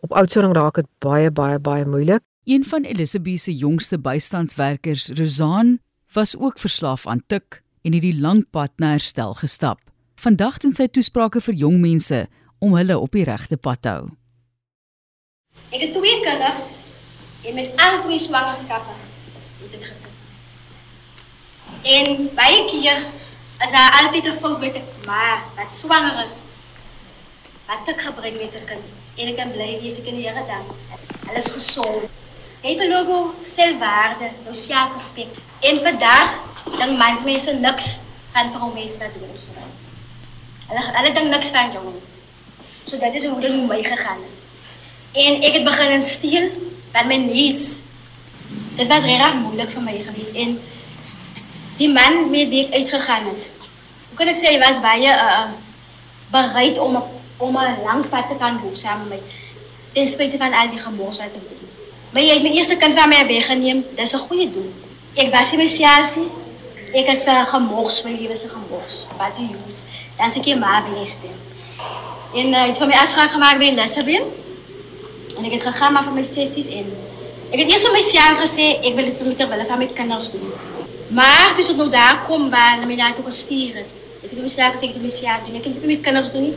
Op 0.00 0.12
oudsoring 0.12 0.54
raak 0.54 0.74
dit 0.74 0.86
baie 0.98 1.30
baie 1.30 1.58
baie 1.58 1.84
moeilik. 1.84 2.22
Een 2.44 2.64
van 2.64 2.82
Elisabeth 2.82 3.40
se 3.40 3.54
jongste 3.56 3.98
bystandswerkers, 3.98 5.08
Rozaan, 5.08 5.78
was 6.12 6.36
ook 6.36 6.58
verslaaf 6.58 7.06
aan 7.06 7.22
tik 7.26 7.62
en 7.82 7.92
het 7.92 8.02
die 8.02 8.20
lang 8.20 8.50
pad 8.50 8.70
na 8.76 8.90
herstel 8.90 9.34
gestap. 9.34 9.78
Vandag 10.14 10.58
doen 10.58 10.72
sy 10.72 10.86
toesprake 10.86 11.40
vir 11.40 11.54
jong 11.54 11.80
mense 11.80 12.28
om 12.58 12.74
hulle 12.74 12.98
op 12.98 13.12
die 13.12 13.24
regte 13.24 13.56
pad 13.56 13.82
te 13.82 13.88
hou. 13.88 14.08
Ek 15.70 15.80
het 15.80 15.92
twee 15.92 16.20
kinders 16.20 16.78
en 17.42 17.54
met 17.54 17.72
al 17.76 18.02
twee 18.02 18.18
swangerskappe 18.18 18.94
het 19.62 19.74
ek 19.74 19.84
getik. 19.84 20.12
En 21.82 22.28
baie 22.34 22.64
keer 22.70 22.98
is 23.64 23.70
daar 23.72 24.02
altyd 24.02 24.26
'n 24.26 24.38
fout 24.40 24.60
met 24.60 24.76
'n 24.76 25.06
ma 25.06 25.42
wat 25.56 25.74
swanger 25.74 26.22
is 26.22 26.44
wat 27.66 27.88
ek 27.88 28.00
gebring 28.00 28.36
met 28.36 28.54
'n 28.54 28.64
kind 28.64 28.86
en 29.16 29.28
ek 29.28 29.36
kan 29.36 29.50
bly 29.52 29.78
wees 29.80 29.98
ek 29.98 30.06
in 30.10 30.16
die 30.18 30.26
Here 30.28 30.44
dank. 30.46 30.68
Alles 31.28 31.48
gesond. 31.54 32.10
Hy 32.62 32.74
het 32.74 32.88
logo 32.88 33.34
selfwaarde, 33.42 34.30
sosiaal 34.46 34.92
respek. 34.92 35.30
En 35.60 35.80
vandag 35.84 36.40
dan 36.78 36.96
mens 36.96 37.24
mense 37.24 37.52
niks 37.52 37.98
van 38.32 38.50
vir 38.50 38.60
hom 38.60 38.74
mense 38.74 38.98
wat 38.98 39.12
doen 39.14 39.30
ons 39.30 39.46
vra. 39.52 39.66
Hulle 40.68 40.84
hulle 40.96 41.12
dink 41.14 41.30
niks 41.30 41.50
van 41.54 41.72
jou. 41.72 41.84
So 42.84 42.98
dit 42.98 43.14
is 43.14 43.24
hoe 43.24 43.40
dit 43.40 43.56
met 43.56 43.68
my 43.68 43.82
gegaan 43.84 44.22
het. 44.26 44.38
En 45.24 45.42
ek 45.42 45.58
het 45.58 45.64
begin 45.64 46.02
steel 46.02 46.50
van 46.92 47.06
my 47.06 47.16
needs. 47.16 47.82
Dit 48.76 48.86
was 48.86 49.04
regtig 49.04 49.34
moeilik 49.34 49.70
vir 49.70 49.82
my 49.82 49.98
gewees 50.08 50.32
en 50.32 50.56
die 51.78 51.88
man 51.88 52.30
met 52.30 52.48
wie 52.48 52.66
ek 52.66 52.74
uitgegaan 52.80 53.28
het. 53.30 53.68
Hoe 54.08 54.18
kan 54.18 54.28
ek 54.32 54.40
sê 54.40 54.54
hy 54.54 54.58
was 54.62 54.80
baie 54.82 55.10
uh 55.10 55.44
bereid 56.34 56.78
om 56.82 56.96
om 57.36 57.56
'n 57.56 57.82
lang 57.84 58.08
pad 58.08 58.28
te 58.28 58.34
kan 58.38 58.60
loop 58.62 58.76
saam 58.76 58.98
met 58.98 59.08
my. 59.08 59.20
Ten 59.92 60.06
spyte 60.06 60.36
van 60.36 60.52
al 60.52 60.68
die 60.68 60.78
gemors 60.78 61.18
wat 61.18 61.26
ek 61.26 61.48
doen. 61.48 61.68
Maar 62.10 62.22
jy 62.22 62.32
het 62.32 62.42
my 62.42 62.50
eerste 62.50 62.76
kind 62.76 62.94
van 62.94 63.08
my 63.08 63.26
weggeneem. 63.26 63.84
Dis 63.94 64.12
'n 64.12 64.18
goeie 64.18 64.50
doel. 64.50 64.72
Ek 65.14 65.30
was 65.30 65.50
nie 65.50 65.60
myself 65.60 66.16
nie. 66.16 66.30
Ek 66.92 67.08
is 67.08 67.26
'n 67.26 67.46
gemors, 67.46 68.02
my 68.02 68.10
lewe 68.20 68.36
se 68.36 68.48
gemors. 68.48 69.06
Wat 69.18 69.36
jy 69.36 69.50
use. 69.66 69.82
Dan 70.16 70.30
sê 70.32 70.38
ek 70.38 70.44
jy 70.44 70.56
maar 70.56 70.84
wegte. 70.90 71.28
En 72.34 72.46
uh, 72.46 72.66
het 72.66 72.78
vir 72.78 72.86
my 72.86 72.94
afspraak 72.94 73.30
gemaak 73.30 73.58
by 73.58 73.70
Lesabien. 73.74 74.22
En 75.38 75.44
ek 75.44 75.52
het 75.52 75.62
gegaan 75.62 75.92
maar 75.92 76.04
vir 76.04 76.12
my 76.12 76.22
sessies 76.22 76.68
en 76.68 76.86
ek 77.50 77.60
het 77.60 77.70
eers 77.70 77.82
vir 77.82 77.92
myself 77.92 78.38
gesê 78.42 78.66
ek 78.82 78.94
wil 78.94 79.04
dit 79.04 79.18
vir 79.18 79.26
my 79.26 79.34
terwyl 79.34 79.66
van 79.66 79.78
my 79.78 79.86
kinders 79.86 80.30
doen. 80.30 80.52
Maar 81.08 81.54
toe 81.54 81.64
ek 81.70 81.76
nou 81.76 81.88
daar 81.90 82.22
kom 82.26 82.50
waar 82.50 82.86
my 82.86 82.96
daar 82.96 83.14
toe 83.14 83.24
gestuur 83.24 83.74
het, 83.74 83.90
het 84.22 84.30
ek 84.30 84.36
vir 84.38 84.42
myself 84.42 84.74
gesê 84.74 84.88
ek 84.88 84.94
wil 84.94 85.02
myself 85.02 85.46
doen. 85.46 85.56
Ek 85.56 85.62
kan 85.62 85.72
dit 85.72 85.82
vir 85.82 85.92
my 85.92 85.98
kinders 86.06 86.30
doen 86.30 86.54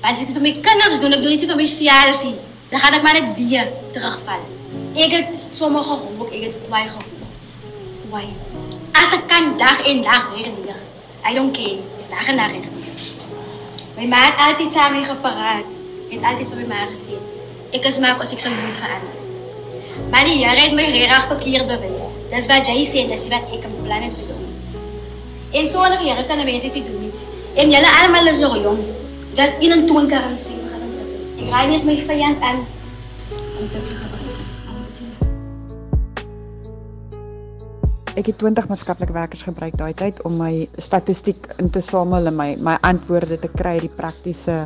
nie. 0.00 0.08
Want 0.08 0.16
as 0.16 0.22
ek 0.22 0.26
dit 0.26 0.36
vir 0.36 0.42
my 0.42 0.52
kinders 0.64 0.98
doen, 1.00 1.12
ek 1.12 1.22
doen 1.22 1.30
dit 1.30 1.40
nie 1.40 1.48
vir 1.50 1.56
myself 1.56 2.24
nie. 2.24 2.36
Dan 2.70 2.80
gaan 2.80 2.94
ek 2.94 3.02
maar 3.02 3.16
net 3.18 3.36
weer 3.36 3.68
terugval. 3.92 4.42
Ek 4.96 5.12
het 5.12 5.28
sommige 5.50 5.84
gehoor, 5.84 6.30
ek 6.32 6.42
het 6.42 6.56
kwaai 6.66 6.88
gevoel. 6.88 7.26
Kwaai. 8.08 8.28
As 8.96 9.12
ek 9.12 9.26
kan 9.28 9.56
dag 9.58 9.82
en 9.86 10.02
dag 10.02 10.30
weer 10.34 10.48
leer. 10.48 10.78
I 11.26 11.34
don't 11.34 11.52
care. 11.52 11.82
Dag 12.10 12.28
en 12.28 12.36
dag. 12.36 12.52
My 13.96 14.06
ma 14.08 14.20
het 14.24 14.38
altyd 14.40 14.72
saam 14.72 14.92
met 14.92 15.02
my 15.02 15.08
gepraat. 15.08 15.66
Het 16.10 16.22
altyd 16.22 16.48
vir 16.48 16.60
my 16.62 16.66
ma 16.66 16.86
gesê, 16.90 17.18
ek 17.76 17.84
is 17.86 17.98
maar 18.00 18.16
as 18.20 18.32
ek 18.32 18.40
sal 18.40 18.54
moet 18.56 18.78
verander. 18.80 19.18
Maar 20.10 20.24
die 20.24 20.38
Here 20.40 20.56
het 20.56 20.72
my 20.74 20.86
reg 20.96 21.26
verkeerd 21.28 21.68
bewys. 21.68 22.16
Dis 22.30 22.48
wat 22.48 22.66
jy 22.66 22.86
sê, 22.88 23.04
dis 23.10 23.26
wat 23.28 23.52
ek 23.52 23.66
in 23.68 23.76
plan 23.84 24.02
het 24.02 24.16
vir 24.16 24.32
jou. 24.32 24.38
En 25.60 25.68
sonder 25.68 26.00
Here 26.00 26.24
kan 26.24 26.40
'n 26.40 26.44
mens 26.48 26.62
dit 26.62 26.72
doen 26.72 27.00
nie. 27.00 27.12
En 27.54 27.70
julle 27.70 27.90
almal 28.02 28.26
is 28.26 28.38
nog 28.38 28.56
jong. 28.56 28.99
21 29.36 30.10
jaar 30.10 30.30
as 30.32 30.48
ek 30.50 30.62
begin 30.64 30.86
het. 30.98 31.10
Ek 31.40 31.50
ry 31.54 31.64
nie 31.68 31.78
eens 31.78 31.88
my 31.88 31.98
vyand 32.08 32.40
aan 32.42 32.64
om 33.60 33.68
te 33.68 33.78
gebeur. 33.78 34.09
Ek 38.18 38.26
het 38.26 38.40
20 38.42 38.66
maatskaplike 38.66 39.14
werkers 39.14 39.44
gebruik 39.46 39.76
daai 39.78 39.92
tyd 39.94 40.18
om 40.26 40.34
my 40.40 40.64
statistiek 40.82 41.44
in 41.62 41.68
te 41.70 41.78
samel 41.84 42.26
en 42.26 42.34
my 42.34 42.48
my 42.58 42.72
antwoorde 42.82 43.36
te 43.38 43.50
kry 43.52 43.76
uit 43.78 43.84
die 43.84 43.98
praktiese 44.00 44.56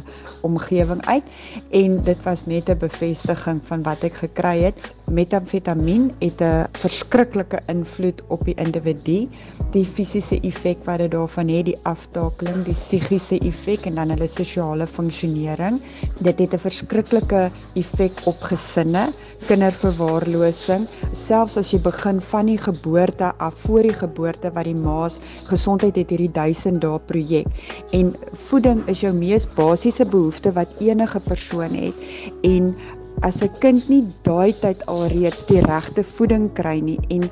omgewing 0.49 1.03
uit 1.05 1.29
en 1.77 1.99
dit 2.07 2.23
was 2.25 2.47
net 2.49 2.71
'n 2.73 2.79
bevestiging 2.81 3.61
van 3.69 3.83
wat 3.83 4.05
ek 4.05 4.15
gekry 4.25 4.65
het. 4.65 4.77
Metamfetamien 5.11 6.13
het 6.21 6.41
'n 6.41 6.67
verskriklike 6.73 7.61
invloed 7.69 8.23
op 8.29 8.45
die 8.45 8.55
individu, 8.57 9.29
die 9.73 9.85
fisiese 9.85 10.41
effek 10.41 10.85
wat 10.85 10.99
dit 10.99 11.11
daarvan 11.11 11.49
het, 11.49 11.65
die 11.65 11.79
aftakeling, 11.83 12.65
die 12.65 12.73
psigiese 12.73 13.39
effek 13.39 13.87
en 13.87 13.95
dan 13.95 14.09
hulle 14.09 14.27
sosiale 14.27 14.87
funksionering. 14.87 15.83
Dit 16.19 16.39
het 16.39 16.55
'n 16.55 16.59
verskriklike 16.59 17.51
effek 17.75 18.25
op 18.25 18.41
gesinne, 18.41 19.13
kinderverwaarlosing, 19.49 20.87
selfs 21.13 21.59
as 21.61 21.73
jy 21.73 21.81
begin 21.85 22.21
van 22.33 22.49
die 22.51 22.59
geboorte 22.59 23.33
af 23.39 23.55
voor 23.67 23.87
die 23.87 23.97
geboorte 23.97 24.51
wat 24.55 24.69
die 24.69 24.77
ma's 24.77 25.21
gesondheid 25.51 25.97
het 26.01 26.11
hierdie 26.15 26.33
1000 26.33 26.81
dae 26.83 26.99
projek. 27.09 27.47
En 27.93 28.15
voeding 28.49 28.83
is 28.91 29.05
jou 29.05 29.13
mees 29.17 29.47
basiese 29.57 30.05
behoefte 30.05 30.53
wat 30.57 30.75
enige 30.81 31.21
persoon 31.21 31.75
het. 31.75 32.05
En 32.43 32.75
as 33.23 33.43
'n 33.43 33.51
kind 33.61 33.89
nie 33.89 34.05
daai 34.23 34.53
tyd 34.61 34.87
alreeds 34.87 35.47
die 35.47 35.61
regte 35.61 36.03
voeding 36.05 36.53
kry 36.53 36.79
nie 36.81 36.99
en 37.09 37.31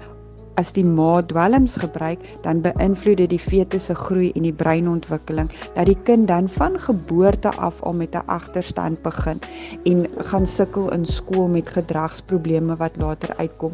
as 0.60 0.72
die 0.76 0.84
ma 0.84 1.20
dwelms 1.22 1.76
gebruik 1.80 2.22
dan 2.44 2.62
beïnvloed 2.64 3.20
dit 3.22 3.30
die 3.32 3.40
fetus 3.40 3.88
se 3.90 3.96
groei 3.98 4.30
en 4.36 4.46
die 4.46 4.54
breinontwikkeling 4.56 5.50
dat 5.76 5.86
die 5.88 5.98
kind 6.08 6.28
dan 6.28 6.48
van 6.48 6.78
geboorte 6.78 7.52
af 7.56 7.82
al 7.82 7.96
met 7.98 8.14
'n 8.14 8.26
agterstand 8.26 9.02
begin 9.02 9.40
en 9.84 10.06
gaan 10.30 10.46
sukkel 10.46 10.92
in 10.92 11.04
skool 11.04 11.48
met 11.48 11.68
gedragsprobleme 11.68 12.74
wat 12.76 12.96
later 12.96 13.36
uitkom. 13.36 13.72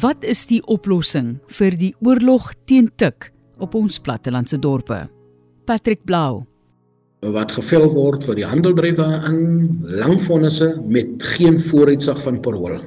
Wat 0.00 0.24
is 0.24 0.46
die 0.46 0.62
oplossing 0.66 1.38
vir 1.46 1.76
die 1.76 1.94
oorlog 2.00 2.52
teen 2.64 2.90
tik 2.96 3.32
op 3.58 3.74
ons 3.74 3.98
plattelandse 3.98 4.58
dorpe? 4.58 5.08
Patrick 5.64 6.04
Blau. 6.04 6.44
Wat 7.20 7.52
gevel 7.52 7.92
word 7.92 8.24
vir 8.24 8.34
die 8.34 8.46
handeldryf 8.46 8.96
daarin, 8.96 9.82
lang 9.82 10.16
vonnisse 10.22 10.82
met 10.88 11.22
geen 11.36 11.60
vooruitsig 11.60 12.22
van 12.22 12.40
parol 12.40 12.80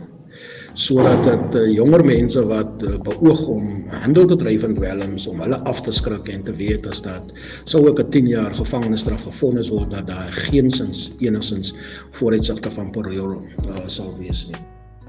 sodat 0.76 1.24
dit 1.24 1.56
uh, 1.56 1.68
jonger 1.72 2.04
mense 2.06 2.42
wat 2.50 2.84
uh, 2.84 2.98
beoog 3.08 3.46
om 3.48 3.68
handel 4.04 4.28
te 4.28 4.36
dryf 4.36 4.66
in 4.68 4.76
dwelms 4.76 5.28
om 5.32 5.40
hulle 5.40 5.60
af 5.72 5.80
te 5.82 5.94
skrik 5.96 6.28
en 6.34 6.44
te 6.44 6.56
weet 6.60 6.88
as 6.92 7.02
dat 7.06 7.32
sou 7.64 7.86
ook 7.88 8.04
'n 8.04 8.10
10 8.12 8.28
jaar 8.28 8.54
gevangenisstraf 8.54 9.24
gevonnis 9.24 9.72
word 9.72 9.92
dat 9.92 10.08
daar 10.08 10.32
geensins 10.52 11.12
enigsins 11.20 11.76
vooruitsigte 12.12 12.72
van 12.72 12.92
parol 12.92 13.40
uh, 13.40 13.88
sal 13.88 14.12
wees 14.20 14.48
nie. 14.52 14.60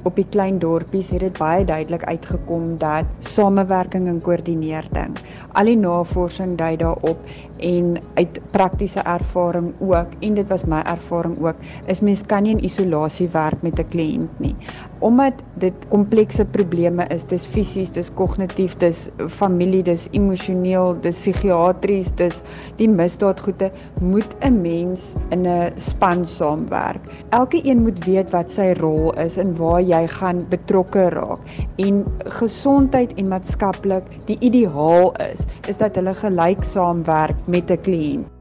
Op 0.06 0.14
die 0.14 0.26
klein 0.30 0.58
dorpies 0.62 1.10
het 1.10 1.20
dit 1.20 1.38
baie 1.38 1.64
duidelik 1.64 2.04
uitgekom 2.04 2.76
dat 2.78 3.04
samewerking 3.18 4.06
en 4.08 4.20
koördinering 4.22 5.16
al 5.52 5.64
die 5.66 5.76
navorsing 5.76 6.54
dui 6.60 6.76
daarop 6.76 7.18
en 7.58 7.96
uit 8.14 8.40
praktiese 8.52 9.00
ervaring 9.00 9.72
ook 9.80 10.14
en 10.20 10.34
dit 10.34 10.46
was 10.52 10.64
my 10.64 10.82
ervaring 10.86 11.34
ook 11.42 11.56
is 11.90 12.00
mens 12.00 12.22
kan 12.22 12.46
nie 12.46 12.54
in 12.54 12.64
isolasie 12.64 13.28
werk 13.32 13.62
met 13.62 13.78
'n 13.78 13.88
kliënt 13.88 14.38
nie 14.38 14.54
omdat 15.00 15.42
dit 15.60 15.86
komplekse 15.88 16.44
probleme 16.44 17.06
is 17.14 17.24
dis 17.24 17.46
fisies 17.46 17.90
dis 17.90 18.10
kognitief 18.18 18.76
dis 18.80 19.06
familie 19.28 19.82
dis 19.86 20.08
emosioneel 20.12 20.96
dis 21.04 21.18
psigiatries 21.20 22.12
dis 22.20 22.42
die 22.80 22.88
misdaadgoede 22.88 23.70
moet 24.00 24.36
'n 24.40 24.60
mens 24.62 25.14
in 25.30 25.46
'n 25.46 25.72
span 25.76 26.24
saamwerk. 26.24 27.02
Elke 27.30 27.60
een 27.64 27.82
moet 27.82 28.04
weet 28.04 28.30
wat 28.30 28.50
sy 28.50 28.72
rol 28.80 29.12
is 29.12 29.36
en 29.36 29.56
waar 29.56 29.80
jy 29.80 30.06
gaan 30.06 30.40
betrokke 30.48 31.08
raak. 31.08 31.40
En 31.76 32.04
gesondheid 32.24 33.14
en 33.14 33.28
maatskaplik 33.28 34.04
die 34.26 34.38
ideaal 34.40 35.12
is 35.32 35.44
is 35.68 35.78
dat 35.78 35.94
hulle 35.94 36.14
gelyk 36.14 36.64
saamwerk 36.64 37.36
met 37.46 37.70
'n 37.70 37.80
kliënt 37.80 38.35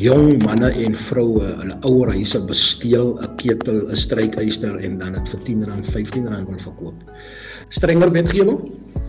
jong 0.00 0.42
manne 0.44 0.70
en 0.84 0.94
vroue 0.96 1.42
hulle 1.60 1.76
ouer 1.88 2.12
huise 2.14 2.40
besteel 2.48 3.18
'n 3.18 3.36
ketel 3.36 3.90
'n 3.90 3.96
strykyster 3.96 4.78
en 4.78 4.98
dan 4.98 5.12
dit 5.12 5.28
vir 5.28 5.40
10 5.48 5.64
rand 5.68 5.86
15 5.86 6.28
rand 6.28 6.48
wil 6.48 6.58
verkoop. 6.58 6.98
Strenger 7.68 8.10
wetgewing 8.10 8.60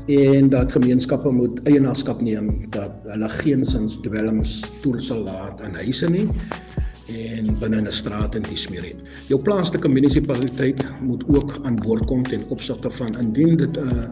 en 0.08 0.50
dat 0.50 0.72
gemeenskappe 0.72 1.32
moet 1.32 1.60
eienaarskap 1.68 2.22
neem 2.22 2.66
dat 2.70 2.92
hulle 3.08 3.30
geensins 3.30 4.00
dwelms 4.04 4.62
toelaat 4.82 5.62
in 5.62 5.74
huise 5.74 6.10
nie 6.10 6.28
en 7.08 7.60
binne 7.60 7.82
'n 7.82 7.92
straat 7.92 8.36
in 8.36 8.42
dies 8.42 8.68
meer 8.70 8.84
het. 8.84 9.00
Jou 9.28 9.42
plaaslike 9.42 9.88
munisipaliteit 9.88 10.88
moet 11.02 11.24
ook 11.28 11.60
aan 11.64 11.76
boord 11.76 12.06
kom 12.06 12.24
ten 12.24 12.44
opsigte 12.50 12.90
van 12.90 13.18
indien 13.20 13.58
dit 13.58 13.78
'n 13.78 13.88
uh, 13.88 14.08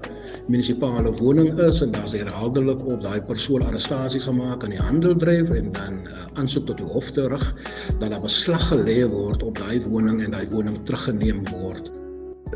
munisipale 0.47 1.12
woning 1.12 1.60
is 1.60 1.82
en 1.82 1.91
daar's 1.91 2.13
herhaaldelik 2.13 2.86
op 2.86 3.01
daai 3.01 3.21
persoon 3.21 3.62
arrestasies 3.62 4.23
gemaak 4.23 4.63
aan 4.63 4.69
die 4.69 4.80
handeldryf 4.80 5.49
en 5.49 5.71
dan 5.71 5.93
uh, 5.93 6.25
aansoek 6.34 6.65
tot 6.65 6.77
die 6.77 6.86
hof 6.86 7.12
terug 7.12 7.56
dat 7.99 8.12
daar 8.12 8.21
beslag 8.21 8.67
gelê 8.67 9.08
word 9.10 9.43
op 9.43 9.58
daai 9.58 9.82
woning 9.82 10.23
en 10.23 10.32
daai 10.32 10.47
woning 10.49 10.80
teruggeneem 10.84 11.43
word 11.49 12.00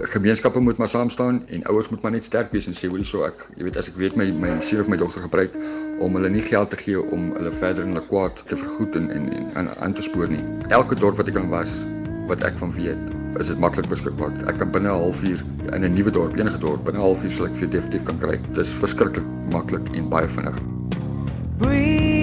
gemeenskappe 0.01 0.59
moet 0.59 0.77
maar 0.77 0.89
saam 0.89 1.09
staan 1.09 1.47
en 1.47 1.63
ouers 1.63 1.89
moet 1.89 2.01
maar 2.01 2.11
net 2.11 2.23
sterk 2.23 2.51
wees 2.51 2.67
en 2.67 2.75
sê 2.75 2.89
hoorie 2.91 3.07
so 3.07 3.23
ek 3.23 3.47
jy 3.55 3.63
weet 3.63 3.77
as 3.79 3.87
ek 3.87 3.95
weet 4.01 4.15
my 4.19 4.27
my 4.43 4.51
seun 4.61 4.81
of 4.83 4.91
my 4.91 4.97
dogter 4.99 5.23
gebruik 5.23 5.55
om 6.03 6.15
hulle 6.17 6.29
nie 6.29 6.43
geld 6.43 6.69
te 6.69 6.79
gee 6.79 6.99
om 6.99 7.29
hulle 7.37 7.51
verder 7.61 7.83
in 7.83 7.93
hulle 7.93 8.07
kwaad 8.09 8.41
te 8.49 8.57
vergoed 8.59 8.95
en 8.99 9.09
en 9.15 9.29
en 9.61 9.69
aan 9.79 9.93
te 9.93 10.03
spoor 10.03 10.27
nie. 10.31 10.41
Elke 10.75 10.97
dorp 10.99 11.21
wat 11.21 11.31
ek 11.31 11.37
kan 11.39 11.49
was 11.53 11.83
wat 12.29 12.41
ek 12.41 12.57
van 12.57 12.71
weet, 12.73 13.11
is 13.39 13.51
dit 13.51 13.59
maklik 13.61 13.87
beskikbaar. 13.91 14.33
Ek 14.49 14.57
kan 14.57 14.71
binne 14.73 14.89
'n 14.89 15.03
halfuur 15.03 15.43
in 15.73 15.85
'n 15.85 15.93
nuwe 15.93 16.11
dorp, 16.11 16.35
enige 16.35 16.57
dorp, 16.57 16.83
binne 16.85 16.99
'n 16.99 17.05
halfuur 17.05 17.31
sal 17.31 17.45
ek 17.45 17.55
vir 17.61 17.69
definitief 17.69 18.03
kan 18.03 18.19
kry. 18.19 18.39
Dis 18.57 18.73
verskriklik 18.81 19.25
maklik 19.51 19.95
en 19.95 20.09
baie 20.09 20.27
vinnig. 20.27 20.59
Breathe 21.57 22.14